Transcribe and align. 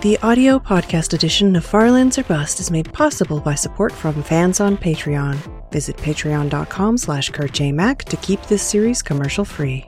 The 0.00 0.16
audio 0.18 0.60
podcast 0.60 1.12
edition 1.12 1.56
of 1.56 1.64
Farlands 1.64 2.18
or 2.18 2.22
Bust 2.22 2.60
is 2.60 2.70
made 2.70 2.92
possible 2.92 3.40
by 3.40 3.56
support 3.56 3.90
from 3.90 4.22
fans 4.22 4.60
on 4.60 4.76
Patreon. 4.76 5.36
Visit 5.72 5.96
patreon.com 5.96 6.96
slash 6.96 7.32
kurtjmac 7.32 8.04
to 8.04 8.16
keep 8.18 8.40
this 8.42 8.62
series 8.62 9.02
commercial 9.02 9.44
free. 9.44 9.84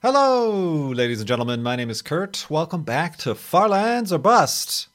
Hello, 0.00 0.90
ladies 0.90 1.18
and 1.18 1.26
gentlemen. 1.26 1.60
My 1.60 1.74
name 1.74 1.90
is 1.90 2.02
Kurt. 2.02 2.48
Welcome 2.48 2.84
back 2.84 3.16
to 3.16 3.34
Farlands 3.34 4.12
or 4.12 4.18
Bust. 4.18 4.86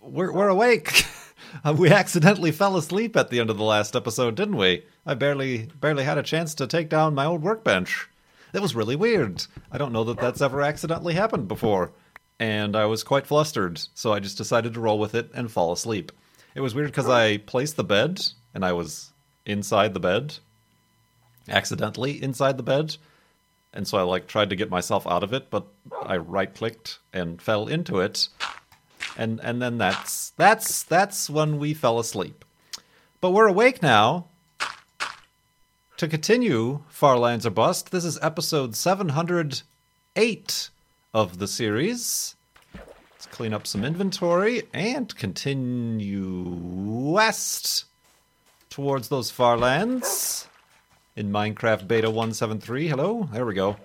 We're, 0.00 0.32
we're 0.32 0.48
awake. 0.48 1.04
we 1.76 1.90
accidentally 1.90 2.52
fell 2.52 2.78
asleep 2.78 3.14
at 3.18 3.28
the 3.28 3.38
end 3.38 3.50
of 3.50 3.58
the 3.58 3.64
last 3.64 3.94
episode, 3.94 4.34
didn't 4.34 4.56
we? 4.56 4.84
I 5.04 5.14
barely 5.14 5.68
barely 5.80 6.04
had 6.04 6.18
a 6.18 6.22
chance 6.22 6.54
to 6.54 6.66
take 6.66 6.88
down 6.88 7.14
my 7.14 7.24
old 7.24 7.42
workbench. 7.42 8.08
It 8.52 8.60
was 8.60 8.74
really 8.74 8.96
weird. 8.96 9.46
I 9.70 9.78
don't 9.78 9.92
know 9.92 10.04
that 10.04 10.18
that's 10.18 10.40
ever 10.40 10.62
accidentally 10.62 11.14
happened 11.14 11.48
before. 11.48 11.92
And 12.38 12.76
I 12.76 12.86
was 12.86 13.02
quite 13.02 13.26
flustered, 13.26 13.80
so 13.94 14.12
I 14.12 14.20
just 14.20 14.36
decided 14.36 14.74
to 14.74 14.80
roll 14.80 14.98
with 14.98 15.14
it 15.14 15.30
and 15.34 15.50
fall 15.50 15.72
asleep. 15.72 16.12
It 16.54 16.60
was 16.60 16.74
weird 16.74 16.88
because 16.88 17.08
I 17.08 17.38
placed 17.38 17.76
the 17.76 17.84
bed 17.84 18.20
and 18.52 18.64
I 18.64 18.72
was 18.72 19.12
inside 19.46 19.94
the 19.94 20.00
bed, 20.00 20.38
accidentally 21.48 22.22
inside 22.22 22.56
the 22.56 22.62
bed 22.62 22.96
and 23.74 23.88
so 23.88 23.98
I 23.98 24.02
like 24.02 24.26
tried 24.26 24.50
to 24.50 24.56
get 24.56 24.70
myself 24.70 25.06
out 25.06 25.22
of 25.22 25.32
it, 25.32 25.50
but 25.50 25.66
I 26.02 26.16
right 26.18 26.52
clicked 26.52 26.98
and 27.12 27.40
fell 27.40 27.66
into 27.66 28.00
it, 28.00 28.28
and 29.16 29.40
and 29.40 29.62
then 29.62 29.78
that's 29.78 30.30
that's 30.30 30.82
that's 30.82 31.30
when 31.30 31.58
we 31.58 31.74
fell 31.74 31.98
asleep. 31.98 32.44
But 33.20 33.30
we're 33.30 33.46
awake 33.46 33.82
now. 33.82 34.26
To 36.02 36.08
continue 36.08 36.82
Far 36.88 37.16
Lands 37.16 37.46
or 37.46 37.50
Bust, 37.50 37.92
this 37.92 38.04
is 38.04 38.18
episode 38.20 38.74
708 38.74 40.70
of 41.14 41.38
the 41.38 41.46
series. 41.46 42.34
Let's 42.74 43.26
clean 43.26 43.54
up 43.54 43.68
some 43.68 43.84
inventory 43.84 44.64
and 44.74 45.14
continue 45.14 46.42
west 46.44 47.84
towards 48.68 49.10
those 49.10 49.30
far 49.30 49.56
lands 49.56 50.48
in 51.14 51.30
Minecraft 51.30 51.86
Beta 51.86 52.10
173. 52.10 52.88
Hello, 52.88 53.28
there 53.32 53.46
we 53.46 53.54
go. 53.54 53.76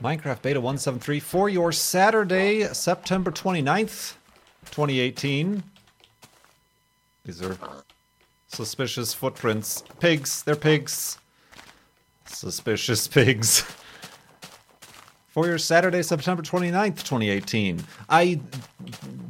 Minecraft 0.00 0.40
Beta 0.40 0.60
173 0.60 1.18
for 1.18 1.48
your 1.48 1.72
Saturday, 1.72 2.72
September 2.72 3.32
29th, 3.32 4.14
2018. 4.66 5.64
These 7.24 7.42
are 7.42 7.58
suspicious 8.54 9.12
footprints. 9.12 9.82
Pigs, 10.00 10.42
they're 10.42 10.56
pigs. 10.56 11.18
Suspicious 12.26 13.08
pigs. 13.08 13.64
For 15.28 15.46
your 15.46 15.58
Saturday, 15.58 16.02
September 16.02 16.42
29th, 16.42 17.02
2018. 17.02 17.82
I 18.08 18.40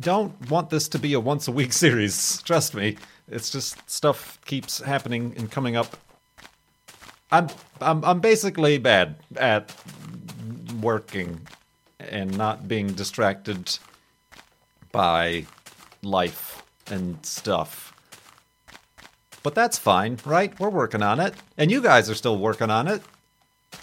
don't 0.00 0.50
want 0.50 0.68
this 0.68 0.86
to 0.88 0.98
be 0.98 1.14
a 1.14 1.20
once 1.20 1.48
a 1.48 1.52
week 1.52 1.72
series. 1.84 2.42
Trust 2.42 2.74
me. 2.74 2.96
It's 3.28 3.48
just 3.48 3.88
stuff 3.88 4.38
keeps 4.44 4.80
happening 4.80 5.34
and 5.38 5.50
coming 5.50 5.76
up 5.76 5.96
I'm 7.34 7.48
I'm 7.80 8.04
I'm 8.04 8.20
basically 8.20 8.78
bad 8.78 9.16
at 9.36 9.74
working 10.80 11.40
and 11.98 12.36
not 12.36 12.68
being 12.68 12.88
distracted 12.88 13.76
by 14.92 15.46
life 16.02 16.62
and 16.86 17.24
stuff. 17.24 17.93
But 19.44 19.54
that's 19.54 19.78
fine, 19.78 20.18
right? 20.24 20.58
We're 20.58 20.70
working 20.70 21.02
on 21.02 21.20
it. 21.20 21.34
And 21.56 21.70
you 21.70 21.80
guys 21.80 22.10
are 22.10 22.16
still 22.16 22.38
working 22.38 22.70
on 22.70 22.88
it. 22.88 23.02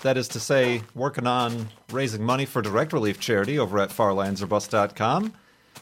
That 0.02 0.18
is 0.18 0.28
to 0.30 0.40
say, 0.40 0.82
working 0.96 1.28
on 1.28 1.68
raising 1.92 2.24
money 2.24 2.46
for 2.46 2.62
direct 2.62 2.92
relief 2.92 3.20
charity 3.20 3.60
over 3.60 3.78
at 3.80 3.92
farlandsorbust.com. 3.92 5.34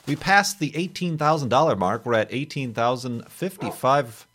We 0.05 0.17
passed 0.17 0.59
the 0.59 0.71
$18,000 0.71 1.77
mark. 1.77 2.05
We're 2.05 2.15
at 2.15 2.27
18,055 2.31 4.27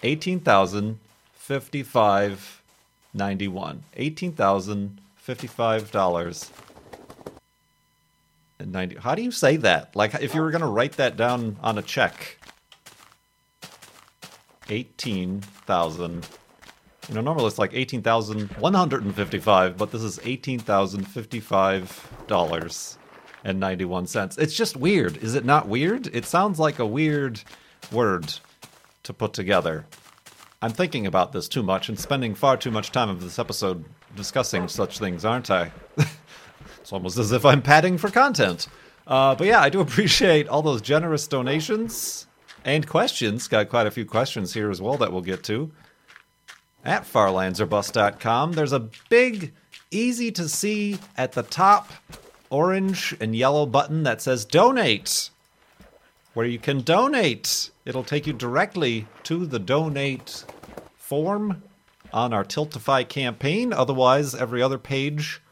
18,000 0.05 1.01
55 1.45 2.63
91 3.13 3.85
$18,055 3.99 6.51
and 8.59 8.73
90 8.73 8.97
How 8.97 9.15
do 9.15 9.21
you 9.21 9.31
say 9.31 9.59
that? 9.59 9.95
Like 9.95 10.15
if 10.15 10.35
you 10.35 10.41
were 10.41 10.51
going 10.51 10.63
to 10.63 10.67
write 10.67 10.93
that 10.93 11.19
down 11.19 11.59
on 11.63 11.77
a 11.77 11.83
check. 11.83 12.39
18,000 14.71 16.27
you 17.11 17.15
know, 17.15 17.21
normally 17.21 17.49
it's 17.49 17.59
like 17.59 17.75
eighteen 17.75 18.01
thousand 18.01 18.49
one 18.53 18.73
hundred 18.73 19.05
and 19.05 19.15
fifty-five, 19.15 19.77
but 19.77 19.93
this 19.93 20.03
is 20.03 20.19
eighteen 20.25 20.59
thousand 20.59 21.05
fifty-five 21.05 22.25
dollars 22.27 22.97
and 23.45 23.61
ninety-one 23.61 24.07
cents. 24.07 24.39
It's 24.39 24.57
just 24.57 24.75
weird. 24.75 25.19
Is 25.19 25.35
it 25.35 25.45
not 25.45 25.69
weird? 25.69 26.07
It 26.17 26.25
sounds 26.25 26.59
like 26.59 26.79
a 26.79 26.87
weird 26.87 27.43
word 27.93 28.33
to 29.03 29.13
put 29.13 29.35
together. 29.35 29.85
I'm 30.65 30.71
thinking 30.71 31.07
about 31.07 31.33
this 31.33 31.47
too 31.47 31.63
much 31.63 31.91
and 31.91 31.99
spending 31.99 32.35
far 32.35 32.57
too 32.57 32.71
much 32.71 32.91
time 32.91 33.11
of 33.11 33.21
this 33.21 33.39
episode 33.39 33.85
discussing 34.17 34.67
such 34.67 34.99
things, 34.99 35.23
aren't 35.23 35.51
I? 35.51 35.71
it's 36.81 36.91
almost 36.91 37.19
as 37.19 37.33
if 37.33 37.45
I'm 37.45 37.61
padding 37.61 37.99
for 37.99 38.09
content. 38.09 38.69
Uh, 39.07 39.35
but 39.35 39.47
yeah, 39.47 39.61
I 39.61 39.69
do 39.69 39.81
appreciate 39.83 40.49
all 40.49 40.63
those 40.63 40.81
generous 40.81 41.29
donations 41.29 42.29
and 42.65 42.89
questions. 42.89 43.47
Got 43.47 43.69
quite 43.69 43.87
a 43.87 43.91
few 43.91 44.07
questions 44.07 44.55
here 44.55 44.71
as 44.71 44.81
well 44.81 44.97
that 44.97 45.13
we'll 45.13 45.21
get 45.21 45.43
to 45.43 45.71
at 46.83 47.03
farlandsorbust.com. 47.03 48.53
There's 48.53 48.73
a 48.73 48.89
big, 49.11 49.53
easy 49.91 50.33
to 50.33 50.49
see 50.49 50.99
at 51.15 51.33
the 51.33 51.43
top 51.43 51.93
orange 52.49 53.15
and 53.21 53.37
yellow 53.37 53.67
button 53.67 54.03
that 54.05 54.23
says 54.23 54.47
donate, 54.47 55.29
where 56.33 56.47
you 56.47 56.59
can 56.59 56.81
donate. 56.81 57.69
It'll 57.85 58.05
take 58.05 58.27
you 58.27 58.33
directly 58.33 59.07
to 59.25 59.45
the 59.47 59.59
donate 59.59 60.45
form 60.97 61.63
on 62.13 62.33
our 62.33 62.45
Tiltify 62.45 63.09
campaign. 63.09 63.73
Otherwise, 63.73 64.35
every 64.35 64.63
other 64.63 64.79
page 64.79 65.43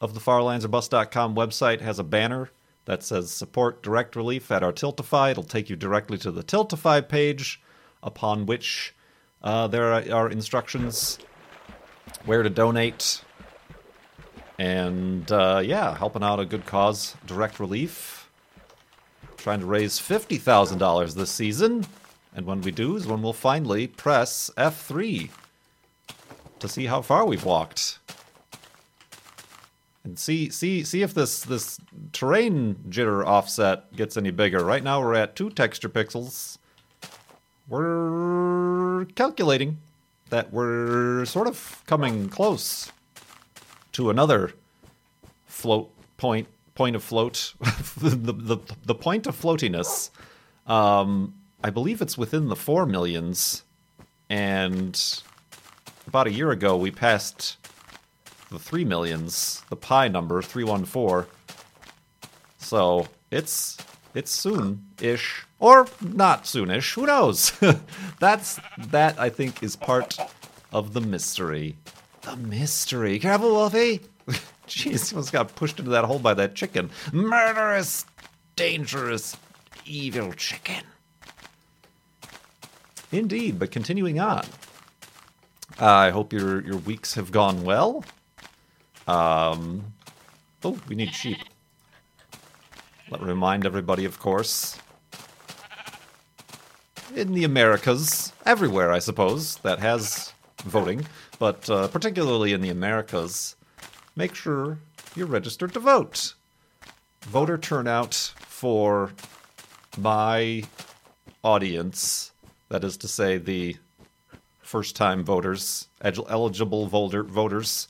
of 0.00 0.14
the 0.14 0.20
farlandsorbust.com 0.20 1.34
website 1.34 1.80
has 1.80 1.98
a 1.98 2.04
banner 2.04 2.50
that 2.86 3.02
says 3.02 3.30
support 3.30 3.82
direct 3.82 4.16
relief 4.16 4.50
at 4.50 4.62
our 4.62 4.72
Tiltify. 4.72 5.32
It'll 5.32 5.42
take 5.42 5.68
you 5.68 5.76
directly 5.76 6.18
to 6.18 6.30
the 6.30 6.42
Tiltify 6.42 7.08
page, 7.08 7.60
upon 8.02 8.46
which 8.46 8.94
uh, 9.42 9.66
there 9.68 9.92
are 10.14 10.30
instructions 10.30 11.18
where 12.24 12.42
to 12.42 12.50
donate. 12.50 13.22
And 14.58 15.30
uh, 15.32 15.62
yeah, 15.64 15.96
helping 15.96 16.22
out 16.22 16.40
a 16.40 16.44
good 16.44 16.66
cause, 16.66 17.16
direct 17.26 17.58
relief. 17.58 18.23
Trying 19.44 19.60
to 19.60 19.66
raise 19.66 20.00
$50,000 20.00 21.14
this 21.14 21.30
season. 21.30 21.86
And 22.34 22.46
when 22.46 22.62
we 22.62 22.72
do 22.72 22.96
is 22.96 23.06
when 23.06 23.22
we'll 23.22 23.32
finally 23.32 23.86
press 23.86 24.50
F3 24.56 25.30
to 26.58 26.68
see 26.68 26.86
how 26.86 27.00
far 27.00 27.24
we've 27.24 27.44
walked. 27.44 28.00
And 30.02 30.18
see 30.18 30.50
see 30.50 30.82
see 30.82 31.02
if 31.02 31.14
this 31.14 31.42
this 31.42 31.78
terrain 32.12 32.74
jitter 32.88 33.24
offset 33.24 33.94
gets 33.94 34.16
any 34.16 34.30
bigger. 34.30 34.64
Right 34.64 34.82
now 34.82 35.00
we're 35.00 35.14
at 35.14 35.36
2 35.36 35.50
texture 35.50 35.88
pixels 35.88 36.58
we're 37.68 39.06
calculating 39.14 39.78
that 40.30 40.52
we're 40.52 41.24
sort 41.24 41.46
of 41.46 41.82
coming 41.86 42.28
close 42.28 42.90
to 43.92 44.10
another 44.10 44.52
float 45.46 45.90
point 46.16 46.48
point 46.74 46.96
of 46.96 47.02
float 47.02 47.54
the, 47.96 48.10
the 48.10 48.58
the 48.84 48.94
point 48.94 49.26
of 49.26 49.40
floatiness 49.40 50.10
um 50.66 51.34
i 51.62 51.70
believe 51.70 52.02
it's 52.02 52.18
within 52.18 52.48
the 52.48 52.56
4 52.56 52.86
millions 52.86 53.62
and 54.28 55.22
about 56.06 56.26
a 56.26 56.32
year 56.32 56.50
ago 56.50 56.76
we 56.76 56.90
passed 56.90 57.56
the 58.50 58.58
3 58.58 58.84
millions 58.84 59.62
the 59.70 59.76
pi 59.76 60.08
number 60.08 60.42
314 60.42 61.30
so 62.58 63.06
it's 63.30 63.76
it's 64.14 64.30
soon 64.30 64.86
ish 65.00 65.44
or 65.58 65.88
not 66.00 66.44
soonish. 66.44 66.94
Who 66.94 67.06
knows? 67.06 67.52
That's 68.20 68.60
that 68.78 69.18
I 69.18 69.28
think 69.28 69.62
is 69.62 69.76
part 69.76 70.16
of 70.72 70.92
the 70.92 71.00
mystery. 71.00 71.76
The 72.22 72.36
mystery. 72.36 73.18
Careful, 73.18 73.50
Wolfie. 73.50 74.00
Jeez, 74.66 75.12
almost 75.12 75.32
got 75.32 75.54
pushed 75.54 75.78
into 75.78 75.90
that 75.90 76.04
hole 76.04 76.18
by 76.18 76.34
that 76.34 76.54
chicken. 76.54 76.90
Murderous, 77.12 78.06
dangerous, 78.56 79.36
evil 79.84 80.32
chicken. 80.32 80.82
Indeed, 83.12 83.58
but 83.58 83.70
continuing 83.70 84.18
on. 84.18 84.44
I 85.78 86.10
hope 86.10 86.32
your 86.32 86.60
your 86.62 86.78
weeks 86.78 87.14
have 87.14 87.30
gone 87.32 87.64
well. 87.64 88.04
Um, 89.06 89.92
oh, 90.62 90.78
we 90.88 90.94
need 90.94 91.12
sheep. 91.12 91.38
Let 93.10 93.20
me 93.20 93.28
remind 93.28 93.66
everybody, 93.66 94.04
of 94.04 94.18
course, 94.18 94.78
in 97.14 97.34
the 97.34 97.44
Americas, 97.44 98.32
everywhere, 98.46 98.92
I 98.92 98.98
suppose, 98.98 99.56
that 99.58 99.78
has 99.80 100.32
voting, 100.64 101.06
but 101.38 101.68
uh, 101.68 101.88
particularly 101.88 102.52
in 102.52 102.60
the 102.62 102.70
Americas, 102.70 103.56
make 104.16 104.34
sure 104.34 104.78
you're 105.14 105.26
registered 105.26 105.72
to 105.74 105.80
vote. 105.80 106.34
Voter 107.22 107.58
turnout 107.58 108.14
for 108.14 109.12
my 109.96 110.64
audience, 111.42 112.32
that 112.68 112.84
is 112.84 112.96
to 112.98 113.08
say, 113.08 113.38
the 113.38 113.76
first 114.60 114.96
time 114.96 115.24
voters, 115.24 115.88
eligible 116.02 116.86
voter, 116.86 117.22
voters, 117.22 117.88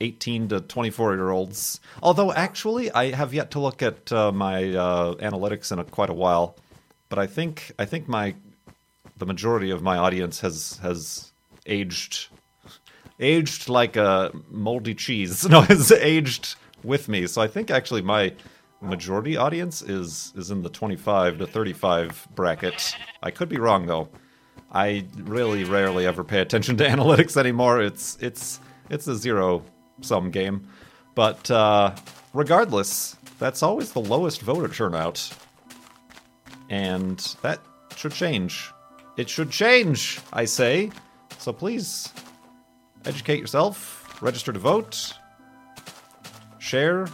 18 0.00 0.48
to 0.48 0.60
24 0.60 1.14
year 1.14 1.30
olds. 1.30 1.80
Although, 2.02 2.32
actually, 2.32 2.90
I 2.90 3.12
have 3.12 3.32
yet 3.32 3.52
to 3.52 3.60
look 3.60 3.82
at 3.82 4.12
uh, 4.12 4.32
my 4.32 4.70
uh, 4.74 5.14
analytics 5.14 5.70
in 5.70 5.78
a, 5.78 5.84
quite 5.84 6.10
a 6.10 6.14
while. 6.14 6.56
But 7.08 7.18
I 7.18 7.26
think 7.26 7.72
I 7.78 7.84
think 7.84 8.08
my 8.08 8.34
the 9.18 9.26
majority 9.26 9.70
of 9.70 9.82
my 9.82 9.96
audience 9.96 10.40
has 10.40 10.78
has 10.82 11.32
aged 11.66 12.28
aged 13.22 13.68
like 13.68 13.96
a 13.96 14.32
moldy 14.50 14.94
cheese. 14.94 15.48
No, 15.52 15.62
has 15.62 15.90
aged 15.92 16.56
with 16.84 17.08
me. 17.08 17.26
So 17.26 17.40
I 17.40 17.46
think 17.48 17.70
actually 17.70 18.02
my 18.02 18.34
majority 18.80 19.36
audience 19.36 19.80
is 19.80 20.32
is 20.36 20.50
in 20.50 20.62
the 20.62 20.68
25 20.68 21.38
to 21.38 21.46
35 21.46 22.28
bracket. 22.34 22.94
I 23.22 23.30
could 23.30 23.48
be 23.48 23.58
wrong 23.58 23.86
though. 23.86 24.08
I 24.72 25.04
really 25.16 25.64
rarely 25.64 26.06
ever 26.06 26.24
pay 26.24 26.40
attention 26.40 26.76
to 26.78 26.84
analytics 26.88 27.36
anymore. 27.36 27.80
It's 27.80 28.18
it's 28.20 28.60
it's 28.90 29.06
a 29.06 29.16
zero 29.16 29.62
sum 30.00 30.30
game. 30.30 30.68
But 31.14 31.50
uh, 31.50 31.94
regardless, 32.32 33.16
that's 33.38 33.62
always 33.62 33.92
the 33.92 34.00
lowest 34.00 34.40
voter 34.40 34.72
turnout. 34.72 35.30
And 36.70 37.18
that 37.42 37.60
should 37.96 38.12
change. 38.12 38.70
It 39.18 39.28
should 39.28 39.50
change, 39.50 40.20
I 40.32 40.46
say. 40.46 40.90
So 41.38 41.52
please, 41.52 42.10
educate 43.04 43.40
yourself, 43.40 44.22
register 44.22 44.52
to 44.52 44.58
vote, 44.58 45.14
share 46.58 47.06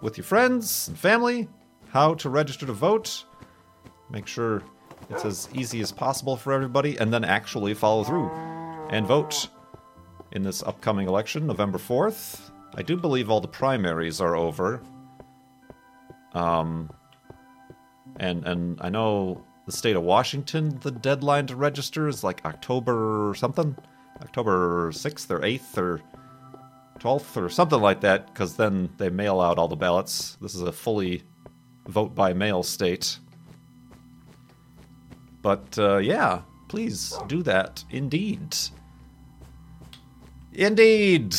with 0.00 0.16
your 0.16 0.24
friends 0.24 0.88
and 0.88 0.98
family 0.98 1.48
how 1.88 2.14
to 2.14 2.28
register 2.28 2.66
to 2.66 2.72
vote. 2.72 3.24
Make 4.10 4.26
sure 4.26 4.62
it's 5.10 5.24
as 5.24 5.48
easy 5.54 5.80
as 5.80 5.92
possible 5.92 6.36
for 6.36 6.52
everybody, 6.52 6.96
and 6.98 7.12
then 7.12 7.24
actually 7.24 7.74
follow 7.74 8.04
through 8.04 8.30
and 8.90 9.06
vote 9.06 9.48
in 10.32 10.42
this 10.42 10.62
upcoming 10.62 11.08
election, 11.08 11.46
November 11.46 11.78
4th. 11.78 12.50
I 12.74 12.82
do 12.82 12.96
believe 12.96 13.30
all 13.30 13.40
the 13.40 13.48
primaries 13.48 14.20
are 14.20 14.34
over. 14.34 14.82
Um, 16.32 16.90
and 18.16 18.46
and 18.46 18.78
I 18.80 18.88
know 18.88 19.44
the 19.66 19.72
state 19.72 19.96
of 19.96 20.02
Washington, 20.02 20.78
the 20.80 20.90
deadline 20.90 21.46
to 21.48 21.56
register 21.56 22.08
is 22.08 22.24
like 22.24 22.44
October 22.44 23.28
or 23.28 23.34
something, 23.34 23.76
October 24.22 24.90
6th 24.92 25.30
or 25.30 25.40
8th 25.40 25.78
or 25.78 26.00
12th 26.98 27.36
or 27.36 27.48
something 27.48 27.80
like 27.80 28.00
that, 28.02 28.26
because 28.26 28.56
then 28.56 28.88
they 28.98 29.10
mail 29.10 29.40
out 29.40 29.58
all 29.58 29.68
the 29.68 29.76
ballots. 29.76 30.36
This 30.40 30.54
is 30.54 30.62
a 30.62 30.72
fully 30.72 31.22
vote 31.88 32.14
by 32.14 32.32
mail 32.32 32.62
state. 32.62 33.18
But 35.42 35.76
uh, 35.78 35.96
yeah, 35.96 36.42
please 36.68 37.18
do 37.26 37.42
that 37.42 37.84
indeed. 37.90 38.56
Indeed. 40.52 41.34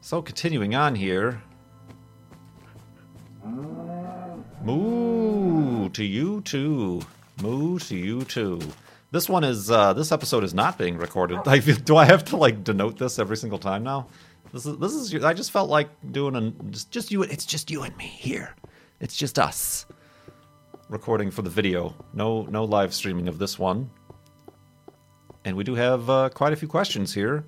So 0.00 0.20
continuing 0.20 0.74
on 0.74 0.94
here. 0.94 1.42
Moo 4.62 5.88
to 5.90 6.04
you 6.04 6.42
too. 6.42 7.00
Moo 7.40 7.78
to 7.78 7.96
you 7.96 8.24
too. 8.24 8.60
This 9.16 9.30
one 9.30 9.44
is 9.44 9.70
uh, 9.70 9.94
this 9.94 10.12
episode 10.12 10.44
is 10.44 10.52
not 10.52 10.76
being 10.76 10.98
recorded. 10.98 11.38
I 11.46 11.60
feel, 11.60 11.76
do 11.76 11.96
I 11.96 12.04
have 12.04 12.22
to 12.26 12.36
like 12.36 12.62
denote 12.62 12.98
this 12.98 13.18
every 13.18 13.38
single 13.38 13.58
time 13.58 13.82
now? 13.82 14.08
This 14.52 14.66
is 14.66 14.76
this 14.76 14.92
is. 14.92 15.24
I 15.24 15.32
just 15.32 15.52
felt 15.52 15.70
like 15.70 15.88
doing 16.12 16.36
a 16.36 16.50
just 16.70 16.90
just 16.90 17.10
you. 17.10 17.22
It's 17.22 17.46
just 17.46 17.70
you 17.70 17.84
and 17.84 17.96
me 17.96 18.04
here. 18.04 18.54
It's 19.00 19.16
just 19.16 19.38
us 19.38 19.86
recording 20.90 21.30
for 21.30 21.40
the 21.40 21.48
video. 21.48 21.94
No 22.12 22.42
no 22.42 22.64
live 22.64 22.92
streaming 22.92 23.26
of 23.26 23.38
this 23.38 23.58
one. 23.58 23.88
And 25.46 25.56
we 25.56 25.64
do 25.64 25.74
have 25.74 26.10
uh, 26.10 26.28
quite 26.28 26.52
a 26.52 26.56
few 26.56 26.68
questions 26.68 27.14
here. 27.14 27.46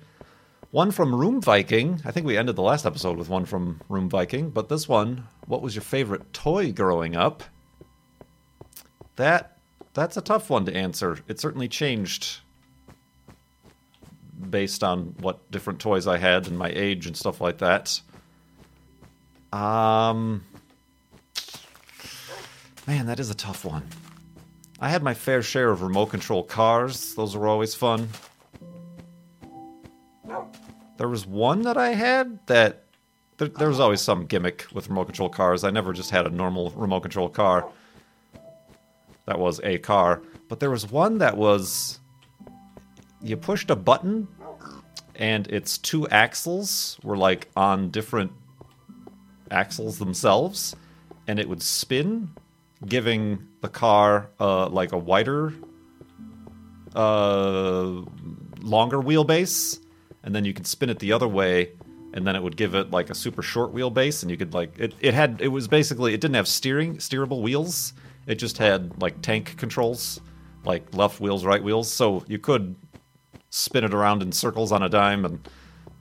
One 0.71 0.89
from 0.89 1.13
Room 1.13 1.39
Viking. 1.39 2.01
I 2.03 2.09
think 2.09 2.25
we 2.25 2.35
ended 2.35 2.55
the 2.55 2.63
last 2.63 2.87
episode 2.87 3.15
with 3.15 3.29
one 3.29 3.45
from 3.45 3.79
Room 3.89 4.09
Viking, 4.09 4.49
but 4.49 4.69
this 4.69 4.89
one, 4.89 5.23
what 5.45 5.61
was 5.61 5.75
your 5.75 5.83
favorite 5.83 6.33
toy 6.33 6.71
growing 6.71 7.15
up? 7.15 7.43
That 9.17 9.58
that's 9.99 10.17
a 10.17 10.21
tough 10.21 10.49
one 10.49 10.65
to 10.65 10.73
answer. 10.73 11.19
It 11.27 11.39
certainly 11.39 11.67
changed 11.67 12.39
based 14.49 14.83
on 14.83 15.15
what 15.19 15.51
different 15.51 15.79
toys 15.79 16.07
I 16.07 16.17
had 16.17 16.47
and 16.47 16.57
my 16.57 16.71
age 16.73 17.05
and 17.05 17.17
stuff 17.17 17.41
like 17.41 17.57
that. 17.57 17.99
Um 19.51 20.43
Man, 22.87 23.05
that 23.07 23.19
is 23.19 23.29
a 23.29 23.35
tough 23.35 23.65
one. 23.65 23.87
I 24.79 24.89
had 24.89 25.03
my 25.03 25.13
fair 25.13 25.41
share 25.43 25.69
of 25.69 25.81
remote 25.81 26.07
control 26.07 26.43
cars. 26.43 27.13
Those 27.15 27.35
were 27.35 27.47
always 27.47 27.75
fun. 27.75 28.07
There 30.97 31.09
was 31.09 31.27
one 31.27 31.63
that 31.63 31.77
I 31.77 31.89
had 31.89 32.39
that 32.47 32.85
there, 33.37 33.47
there, 33.47 33.67
was 33.67 33.79
always 33.79 34.01
some 34.01 34.25
gimmick 34.25 34.65
with 34.73 34.89
remote 34.89 35.05
control 35.05 35.29
cars. 35.29 35.63
I 35.63 35.71
never 35.71 35.93
just 35.93 36.09
had 36.09 36.25
a 36.25 36.29
normal 36.29 36.71
remote 36.71 37.01
control 37.01 37.29
car. 37.29 37.69
That 39.29 39.37
was 39.37 39.61
a 39.63 39.77
car, 39.77 40.23
but 40.47 40.59
there 40.59 40.71
was 40.71 40.89
one 40.89 41.19
that 41.19 41.37
was 41.37 41.99
you 43.21 43.37
pushed 43.37 43.69
a 43.69 43.75
button 43.75 44.27
and 45.13 45.45
its 45.49 45.77
two 45.77 46.07
axles 46.07 46.97
were 47.03 47.15
like 47.15 47.47
on 47.55 47.91
different 47.91 48.31
axles 49.51 49.99
themselves 49.99 50.75
and 51.27 51.37
it 51.37 51.47
would 51.47 51.61
spin 51.61 52.31
giving 52.87 53.47
the 53.61 53.67
car 53.67 54.31
uh, 54.39 54.67
like 54.67 54.93
a 54.93 54.97
wider 54.97 55.53
uh, 56.95 58.01
longer 58.61 58.97
wheelbase 58.97 59.79
and 60.23 60.33
then 60.33 60.43
you 60.43 60.55
could 60.55 60.65
spin 60.65 60.89
it 60.89 60.97
the 60.97 61.13
other 61.13 61.27
way 61.27 61.69
and 62.13 62.25
then 62.25 62.35
it 62.35 62.41
would 62.41 62.57
give 62.57 62.73
it 62.73 62.89
like 62.89 63.11
a 63.11 63.15
super 63.15 63.43
short 63.43 63.75
wheelbase 63.75 64.23
and 64.23 64.31
you 64.31 64.37
could 64.37 64.55
like 64.55 64.79
it, 64.79 64.95
it 65.01 65.13
had 65.13 65.39
it 65.39 65.49
was 65.49 65.67
basically 65.67 66.15
it 66.15 66.19
didn't 66.19 66.35
have 66.35 66.47
steering 66.47 66.97
steerable 66.97 67.43
wheels 67.43 67.93
it 68.29 68.35
just 68.35 68.57
had 68.57 69.01
like 69.01 69.21
tank 69.21 69.57
controls 69.57 70.21
like 70.63 70.93
left 70.95 71.19
wheels 71.19 71.45
right 71.45 71.63
wheels 71.63 71.91
so 71.91 72.23
you 72.27 72.39
could 72.39 72.75
spin 73.49 73.83
it 73.83 73.93
around 73.93 74.21
in 74.21 74.31
circles 74.31 74.71
on 74.71 74.83
a 74.83 74.89
dime 74.89 75.25
and 75.25 75.47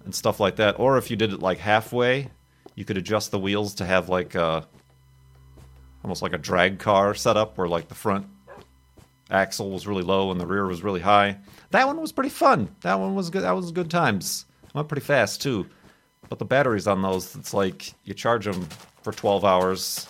and 0.04 0.14
stuff 0.14 0.38
like 0.38 0.56
that 0.56 0.78
or 0.78 0.96
if 0.98 1.10
you 1.10 1.16
did 1.16 1.32
it 1.32 1.40
like 1.40 1.58
halfway 1.58 2.30
you 2.74 2.84
could 2.84 2.96
adjust 2.96 3.30
the 3.30 3.38
wheels 3.38 3.74
to 3.74 3.84
have 3.84 4.08
like 4.08 4.34
a 4.34 4.66
almost 6.04 6.22
like 6.22 6.32
a 6.32 6.38
drag 6.38 6.78
car 6.78 7.14
setup 7.14 7.58
where 7.58 7.68
like 7.68 7.88
the 7.88 7.94
front 7.94 8.26
axle 9.30 9.70
was 9.70 9.86
really 9.86 10.02
low 10.02 10.30
and 10.30 10.40
the 10.40 10.46
rear 10.46 10.66
was 10.66 10.82
really 10.82 11.00
high 11.00 11.36
that 11.70 11.86
one 11.86 12.00
was 12.00 12.12
pretty 12.12 12.30
fun. 12.30 12.74
That 12.80 12.98
one 12.98 13.14
was 13.14 13.30
good. 13.30 13.42
That 13.42 13.54
was 13.54 13.72
good 13.72 13.90
times. 13.90 14.46
Went 14.74 14.88
pretty 14.88 15.04
fast 15.04 15.42
too. 15.42 15.66
But 16.28 16.38
the 16.38 16.44
batteries 16.44 16.86
on 16.86 17.02
those, 17.02 17.34
it's 17.36 17.54
like 17.54 17.92
you 18.04 18.14
charge 18.14 18.44
them 18.44 18.66
for 19.02 19.12
12 19.12 19.44
hours. 19.44 20.08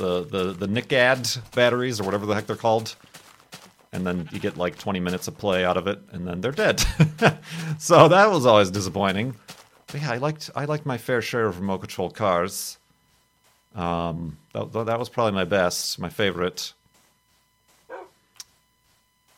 The 0.00 0.24
the 0.24 0.52
the 0.52 0.66
NICAD 0.66 1.54
batteries 1.54 2.00
or 2.00 2.04
whatever 2.04 2.26
the 2.26 2.34
heck 2.34 2.46
they're 2.46 2.56
called, 2.56 2.96
and 3.92 4.06
then 4.06 4.28
you 4.32 4.40
get 4.40 4.56
like 4.56 4.78
20 4.78 4.98
minutes 5.00 5.28
of 5.28 5.36
play 5.36 5.64
out 5.64 5.76
of 5.76 5.86
it, 5.86 6.00
and 6.12 6.26
then 6.26 6.40
they're 6.40 6.52
dead. 6.52 6.80
so 7.78 8.08
that 8.08 8.30
was 8.30 8.46
always 8.46 8.70
disappointing. 8.70 9.34
But 9.88 10.00
yeah, 10.02 10.12
I 10.12 10.16
liked 10.16 10.50
I 10.56 10.64
liked 10.64 10.86
my 10.86 10.98
fair 10.98 11.22
share 11.22 11.46
of 11.46 11.60
remote 11.60 11.78
control 11.78 12.10
cars. 12.10 12.78
Um, 13.74 14.38
that, 14.52 14.72
that 14.72 14.98
was 14.98 15.08
probably 15.08 15.32
my 15.32 15.44
best, 15.44 15.98
my 15.98 16.08
favorite 16.08 16.72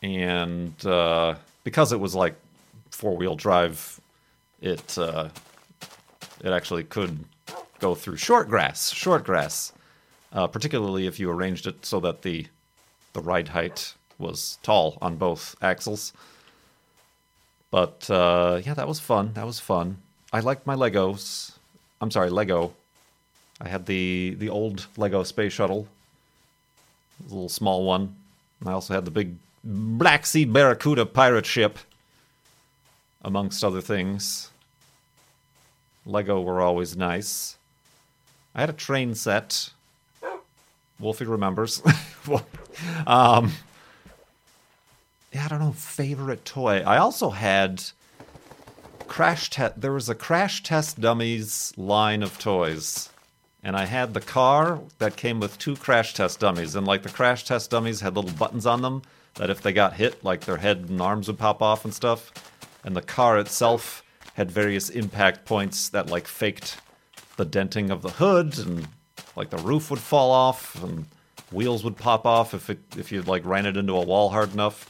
and 0.03 0.85
uh, 0.85 1.35
because 1.63 1.93
it 1.93 1.99
was 1.99 2.13
like 2.13 2.35
four 2.91 3.15
wheel 3.15 3.35
drive, 3.35 3.99
it 4.61 4.97
uh, 4.97 5.29
it 6.43 6.51
actually 6.51 6.83
could 6.83 7.23
go 7.79 7.95
through 7.95 8.17
short 8.17 8.49
grass, 8.49 8.91
short 8.91 9.23
grass, 9.23 9.71
uh, 10.33 10.47
particularly 10.47 11.07
if 11.07 11.19
you 11.19 11.29
arranged 11.29 11.67
it 11.67 11.85
so 11.85 11.99
that 12.01 12.21
the 12.23 12.47
the 13.13 13.21
ride 13.21 13.49
height 13.49 13.93
was 14.17 14.57
tall 14.63 14.97
on 15.01 15.15
both 15.17 15.55
axles. 15.61 16.13
But 17.71 18.09
uh, 18.09 18.61
yeah, 18.65 18.73
that 18.73 18.87
was 18.87 18.99
fun. 18.99 19.33
That 19.33 19.45
was 19.45 19.59
fun. 19.59 19.97
I 20.31 20.39
liked 20.41 20.65
my 20.67 20.75
Legos. 20.75 21.53
I'm 22.01 22.11
sorry, 22.11 22.29
Lego. 22.29 22.73
I 23.61 23.69
had 23.69 23.85
the 23.85 24.35
the 24.37 24.49
old 24.49 24.87
Lego 24.97 25.23
space 25.23 25.53
shuttle, 25.53 25.87
a 27.21 27.29
little 27.33 27.49
small 27.49 27.85
one. 27.85 28.15
I 28.65 28.71
also 28.71 28.93
had 28.93 29.05
the 29.05 29.11
big 29.11 29.35
Black 29.63 30.25
Sea 30.25 30.45
Barracuda 30.45 31.05
pirate 31.05 31.45
ship. 31.45 31.79
amongst 33.23 33.63
other 33.63 33.81
things. 33.81 34.49
Lego 36.05 36.41
were 36.41 36.61
always 36.61 36.97
nice. 36.97 37.57
I 38.53 38.59
had 38.61 38.69
a 38.69 38.73
train 38.73 39.15
set. 39.15 39.69
Wolfie 40.99 41.25
remembers. 41.25 41.81
um, 43.07 43.51
yeah, 45.33 45.45
I 45.45 45.47
don't 45.47 45.59
know, 45.59 45.71
favorite 45.71 46.45
toy. 46.45 46.83
I 46.85 46.97
also 46.97 47.31
had 47.31 47.83
crash 49.07 49.49
test. 49.49 49.81
There 49.81 49.93
was 49.93 50.09
a 50.09 50.15
crash 50.15 50.63
test 50.63 51.01
dummies 51.01 51.73
line 51.77 52.23
of 52.23 52.37
toys, 52.39 53.09
and 53.63 53.75
I 53.75 53.85
had 53.85 54.13
the 54.13 54.21
car 54.21 54.79
that 54.99 55.15
came 55.15 55.39
with 55.39 55.57
two 55.57 55.75
crash 55.75 56.13
test 56.13 56.39
dummies, 56.39 56.75
and 56.75 56.85
like 56.87 57.03
the 57.03 57.09
crash 57.09 57.45
test 57.45 57.71
dummies 57.71 58.01
had 58.01 58.15
little 58.15 58.31
buttons 58.31 58.65
on 58.65 58.81
them 58.81 59.01
that 59.35 59.49
if 59.49 59.61
they 59.61 59.73
got 59.73 59.93
hit, 59.93 60.23
like 60.23 60.41
their 60.41 60.57
head 60.57 60.85
and 60.89 61.01
arms 61.01 61.27
would 61.27 61.39
pop 61.39 61.61
off 61.61 61.83
and 61.85 61.93
stuff, 61.93 62.31
and 62.83 62.95
the 62.95 63.01
car 63.01 63.39
itself 63.39 64.03
had 64.35 64.51
various 64.51 64.89
impact 64.89 65.45
points 65.45 65.89
that 65.89 66.09
like 66.09 66.27
faked 66.27 66.77
the 67.37 67.45
denting 67.45 67.89
of 67.89 68.01
the 68.01 68.11
hood 68.11 68.57
and 68.59 68.87
like 69.35 69.49
the 69.49 69.57
roof 69.57 69.89
would 69.89 69.99
fall 69.99 70.31
off 70.31 70.81
and 70.83 71.05
wheels 71.51 71.83
would 71.83 71.97
pop 71.97 72.25
off 72.25 72.53
if 72.53 72.69
it 72.69 72.79
if 72.97 73.11
you 73.11 73.21
like 73.23 73.45
ran 73.45 73.65
it 73.65 73.77
into 73.77 73.93
a 73.93 74.01
wall 74.01 74.29
hard 74.29 74.53
enough 74.53 74.89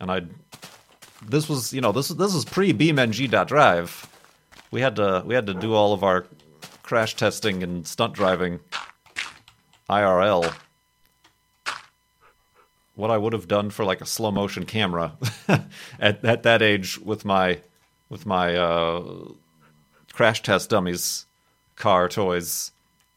and 0.00 0.10
I'd 0.10 0.30
this 1.28 1.48
was 1.48 1.72
you 1.72 1.80
know 1.80 1.92
this 1.92 2.08
this 2.08 2.34
was 2.34 2.44
pre 2.44 2.72
BeamNG.drive. 2.72 4.08
We 4.70 4.80
had 4.80 4.96
to 4.96 5.22
we 5.24 5.34
had 5.34 5.46
to 5.46 5.54
do 5.54 5.74
all 5.74 5.92
of 5.92 6.02
our 6.02 6.26
crash 6.82 7.14
testing 7.16 7.62
and 7.62 7.86
stunt 7.86 8.12
driving 8.14 8.60
IRL. 9.88 10.54
What 12.94 13.10
I 13.10 13.18
would 13.18 13.32
have 13.32 13.48
done 13.48 13.70
for 13.70 13.84
like 13.84 14.00
a 14.00 14.06
slow 14.06 14.30
motion 14.30 14.66
camera 14.66 15.16
at 15.98 16.24
at 16.24 16.42
that 16.42 16.62
age 16.62 16.98
with 16.98 17.24
my 17.24 17.60
with 18.08 18.26
my 18.26 18.56
uh, 18.56 19.02
crash 20.12 20.42
test 20.42 20.70
dummies 20.70 21.26
car 21.76 22.08
toys. 22.08 22.72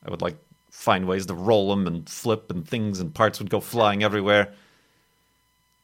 I 0.05 0.09
would 0.09 0.21
like 0.21 0.37
find 0.77 1.07
ways 1.07 1.25
to 1.25 1.33
roll 1.33 1.69
them 1.69 1.87
and 1.87 2.07
flip 2.07 2.51
and 2.51 2.65
things 2.65 2.99
and 2.99 3.13
parts 3.13 3.39
would 3.39 3.49
go 3.49 3.59
flying 3.59 4.03
everywhere. 4.03 4.53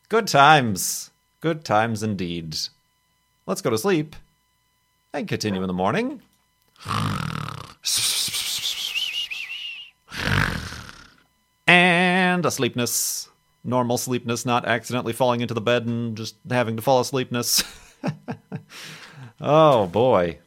Good 0.07 0.27
times. 0.27 1.09
Good 1.41 1.65
times 1.65 2.03
indeed. 2.03 2.55
Let's 3.47 3.61
go 3.61 3.71
to 3.71 3.77
sleep 3.77 4.15
and 5.11 5.27
continue 5.27 5.61
in 5.61 5.67
the 5.67 5.73
morning. 5.73 6.21
And 11.67 12.45
a 12.45 12.51
sleepness. 12.51 13.29
Normal 13.63 13.97
sleepness, 13.97 14.45
not 14.45 14.65
accidentally 14.65 15.13
falling 15.13 15.41
into 15.41 15.55
the 15.55 15.61
bed 15.61 15.87
and 15.87 16.15
just 16.15 16.35
having 16.49 16.75
to 16.75 16.83
fall 16.83 17.01
asleepness. 17.01 17.63
oh 19.41 19.87
boy. 19.87 20.37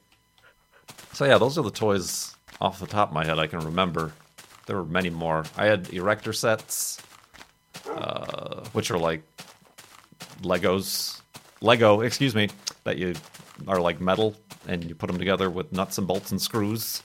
So 1.14 1.24
yeah, 1.24 1.36
those 1.36 1.58
are 1.58 1.62
the 1.62 1.70
toys 1.70 2.36
off 2.60 2.78
the 2.78 2.86
top 2.86 3.08
of 3.08 3.14
my 3.14 3.24
head 3.24 3.40
I 3.40 3.48
can 3.48 3.58
remember. 3.60 4.12
There 4.66 4.76
were 4.76 4.84
many 4.84 5.10
more. 5.10 5.44
I 5.56 5.66
had 5.66 5.92
erector 5.92 6.32
sets, 6.32 7.00
uh, 7.88 8.64
which 8.72 8.90
are 8.90 8.98
like 8.98 9.22
Legos, 10.42 11.20
Lego, 11.60 12.00
excuse 12.00 12.34
me, 12.34 12.48
that 12.84 12.98
you 12.98 13.14
are 13.66 13.80
like 13.80 14.00
metal 14.00 14.34
and 14.68 14.84
you 14.84 14.94
put 14.94 15.06
them 15.06 15.18
together 15.18 15.48
with 15.48 15.72
nuts 15.72 15.98
and 15.98 16.06
bolts 16.06 16.30
and 16.32 16.42
screws. 16.42 17.02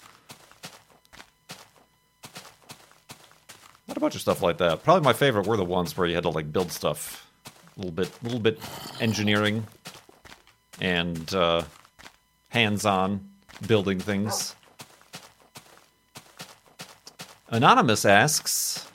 Had 3.87 3.97
a 3.97 3.99
bunch 3.99 4.15
of 4.15 4.21
stuff 4.21 4.41
like 4.41 4.57
that. 4.57 4.83
Probably 4.83 5.03
my 5.03 5.13
favorite 5.13 5.45
were 5.45 5.57
the 5.57 5.65
ones 5.65 5.95
where 5.95 6.07
you 6.07 6.15
had 6.15 6.23
to 6.23 6.29
like 6.29 6.51
build 6.51 6.71
stuff, 6.71 7.29
a 7.77 7.79
little 7.79 7.91
bit, 7.91 8.09
a 8.21 8.23
little 8.23 8.39
bit 8.39 8.59
engineering 8.99 9.67
and 10.79 11.33
uh, 11.35 11.61
hands-on 12.49 13.29
building 13.67 13.99
things. 13.99 14.55
Anonymous 17.51 18.05
asks, 18.05 18.87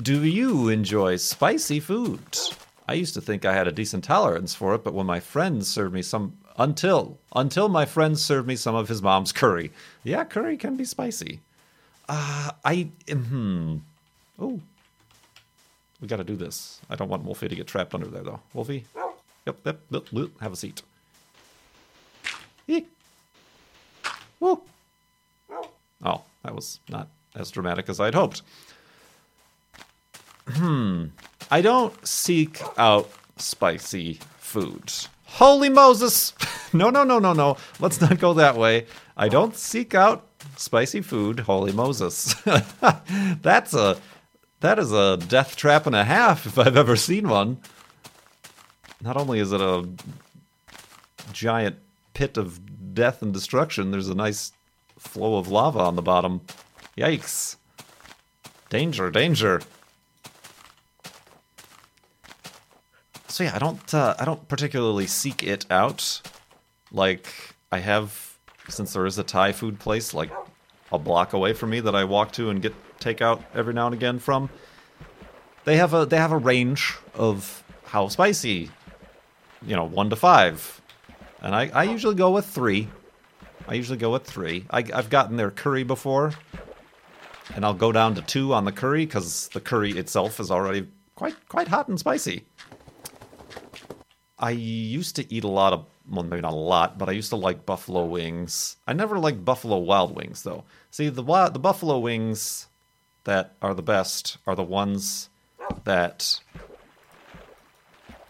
"Do 0.00 0.24
you 0.24 0.70
enjoy 0.70 1.16
spicy 1.16 1.78
food?" 1.78 2.38
I 2.88 2.94
used 2.94 3.12
to 3.14 3.20
think 3.20 3.44
I 3.44 3.52
had 3.52 3.68
a 3.68 3.72
decent 3.72 4.02
tolerance 4.02 4.54
for 4.54 4.74
it, 4.74 4.82
but 4.82 4.94
when 4.94 5.04
my 5.04 5.20
friends 5.20 5.68
served 5.68 5.92
me 5.92 6.00
some 6.00 6.38
until 6.56 7.18
until 7.34 7.68
my 7.68 7.84
friends 7.84 8.22
served 8.22 8.48
me 8.48 8.56
some 8.56 8.74
of 8.74 8.88
his 8.88 9.02
mom's 9.02 9.30
curry. 9.30 9.72
Yeah, 10.04 10.24
curry 10.24 10.56
can 10.56 10.76
be 10.76 10.86
spicy. 10.86 11.40
Uh 12.08 12.52
I 12.64 12.88
hmm. 13.10 13.76
Oh. 14.38 14.58
We 16.00 16.08
got 16.08 16.16
to 16.16 16.24
do 16.24 16.36
this. 16.36 16.80
I 16.88 16.96
don't 16.96 17.08
want 17.08 17.24
Wolfie 17.24 17.48
to 17.48 17.54
get 17.54 17.66
trapped 17.66 17.94
under 17.94 18.06
there 18.06 18.22
though. 18.22 18.40
Wolfie? 18.54 18.86
Yep, 19.46 19.58
yep, 19.64 19.80
yep, 19.90 20.06
yep. 20.12 20.30
have 20.40 20.52
a 20.54 20.56
seat. 20.56 20.80
Eek. 22.68 22.88
Woo. 24.40 24.62
Oh, 26.02 26.22
that 26.42 26.54
was 26.54 26.80
not 26.88 27.08
as 27.36 27.50
dramatic 27.50 27.88
as 27.88 28.00
I'd 28.00 28.14
hoped. 28.14 28.42
Hmm. 30.48 31.06
I 31.50 31.60
don't 31.60 32.06
seek 32.06 32.60
out 32.78 33.10
spicy 33.36 34.18
food. 34.38 34.92
Holy 35.24 35.68
Moses! 35.68 36.32
No, 36.72 36.90
no, 36.90 37.04
no, 37.04 37.18
no, 37.18 37.32
no. 37.32 37.56
Let's 37.80 38.00
not 38.00 38.18
go 38.18 38.34
that 38.34 38.56
way. 38.56 38.86
I 39.16 39.28
don't 39.28 39.56
seek 39.56 39.94
out 39.94 40.26
spicy 40.56 41.00
food. 41.00 41.40
Holy 41.40 41.72
Moses. 41.72 42.34
That's 43.40 43.72
a 43.72 43.96
that 44.60 44.78
is 44.78 44.92
a 44.92 45.16
death 45.16 45.56
trap 45.56 45.86
and 45.86 45.94
a 45.94 46.04
half 46.04 46.44
if 46.44 46.58
I've 46.58 46.76
ever 46.76 46.96
seen 46.96 47.28
one. 47.28 47.58
Not 49.00 49.16
only 49.16 49.38
is 49.38 49.52
it 49.52 49.60
a 49.60 49.88
giant 51.32 51.76
pit 52.14 52.36
of 52.36 52.94
death 52.94 53.22
and 53.22 53.32
destruction, 53.32 53.90
there's 53.90 54.08
a 54.08 54.14
nice 54.14 54.52
flow 54.98 55.36
of 55.36 55.48
lava 55.48 55.78
on 55.78 55.96
the 55.96 56.02
bottom. 56.02 56.40
Yikes. 56.96 57.56
Danger, 58.70 59.10
danger. 59.10 59.60
so 63.36 63.44
yeah, 63.44 63.54
I 63.54 63.58
don't 63.58 63.92
uh, 63.92 64.14
I 64.18 64.24
don't 64.24 64.48
particularly 64.48 65.06
seek 65.06 65.42
it 65.42 65.66
out. 65.70 66.22
Like 66.90 67.26
I 67.70 67.80
have 67.80 68.38
since 68.70 68.94
there 68.94 69.04
is 69.04 69.18
a 69.18 69.22
Thai 69.22 69.52
food 69.52 69.78
place 69.78 70.14
like 70.14 70.30
a 70.90 70.98
block 70.98 71.34
away 71.34 71.52
from 71.52 71.68
me 71.68 71.80
that 71.80 71.94
I 71.94 72.04
walk 72.04 72.32
to 72.32 72.48
and 72.48 72.62
get 72.62 72.74
takeout 72.98 73.42
every 73.54 73.74
now 73.74 73.86
and 73.86 73.94
again 73.94 74.18
from. 74.20 74.48
They 75.66 75.76
have 75.76 75.92
a 75.92 76.06
they 76.06 76.16
have 76.16 76.32
a 76.32 76.38
range 76.38 76.94
of 77.12 77.62
how 77.84 78.08
spicy, 78.08 78.70
you 79.66 79.76
know, 79.76 79.84
one 79.84 80.08
to 80.08 80.16
five, 80.16 80.80
and 81.42 81.54
I 81.54 81.68
I 81.74 81.82
usually 81.82 82.14
go 82.14 82.30
with 82.30 82.46
three. 82.46 82.88
I 83.68 83.74
usually 83.74 83.98
go 83.98 84.12
with 84.12 84.24
three. 84.24 84.64
I, 84.70 84.78
I've 84.94 85.10
gotten 85.10 85.36
their 85.36 85.50
curry 85.50 85.82
before, 85.82 86.32
and 87.54 87.64
I'll 87.64 87.74
go 87.74 87.92
down 87.92 88.14
to 88.14 88.22
two 88.22 88.52
on 88.54 88.64
the 88.64 88.72
curry 88.72 89.06
because 89.06 89.48
the 89.48 89.60
curry 89.60 89.92
itself 89.92 90.40
is 90.40 90.50
already 90.50 90.86
quite 91.14 91.36
quite 91.48 91.68
hot 91.68 91.88
and 91.88 91.98
spicy. 91.98 92.44
I 94.38 94.50
used 94.50 95.16
to 95.16 95.32
eat 95.32 95.44
a 95.44 95.48
lot 95.48 95.72
of, 95.72 95.86
well, 96.10 96.22
maybe 96.22 96.42
not 96.42 96.52
a 96.52 96.56
lot, 96.56 96.98
but 96.98 97.08
I 97.08 97.12
used 97.12 97.30
to 97.30 97.36
like 97.36 97.64
buffalo 97.64 98.04
wings. 98.04 98.76
I 98.86 98.92
never 98.92 99.18
liked 99.18 99.44
buffalo 99.44 99.78
wild 99.78 100.14
wings, 100.14 100.42
though. 100.42 100.64
See, 100.90 101.08
the 101.08 101.22
the 101.22 101.58
buffalo 101.58 101.98
wings 101.98 102.68
that 103.24 103.54
are 103.62 103.74
the 103.74 103.82
best 103.82 104.38
are 104.46 104.54
the 104.54 104.62
ones 104.62 105.30
that 105.84 106.40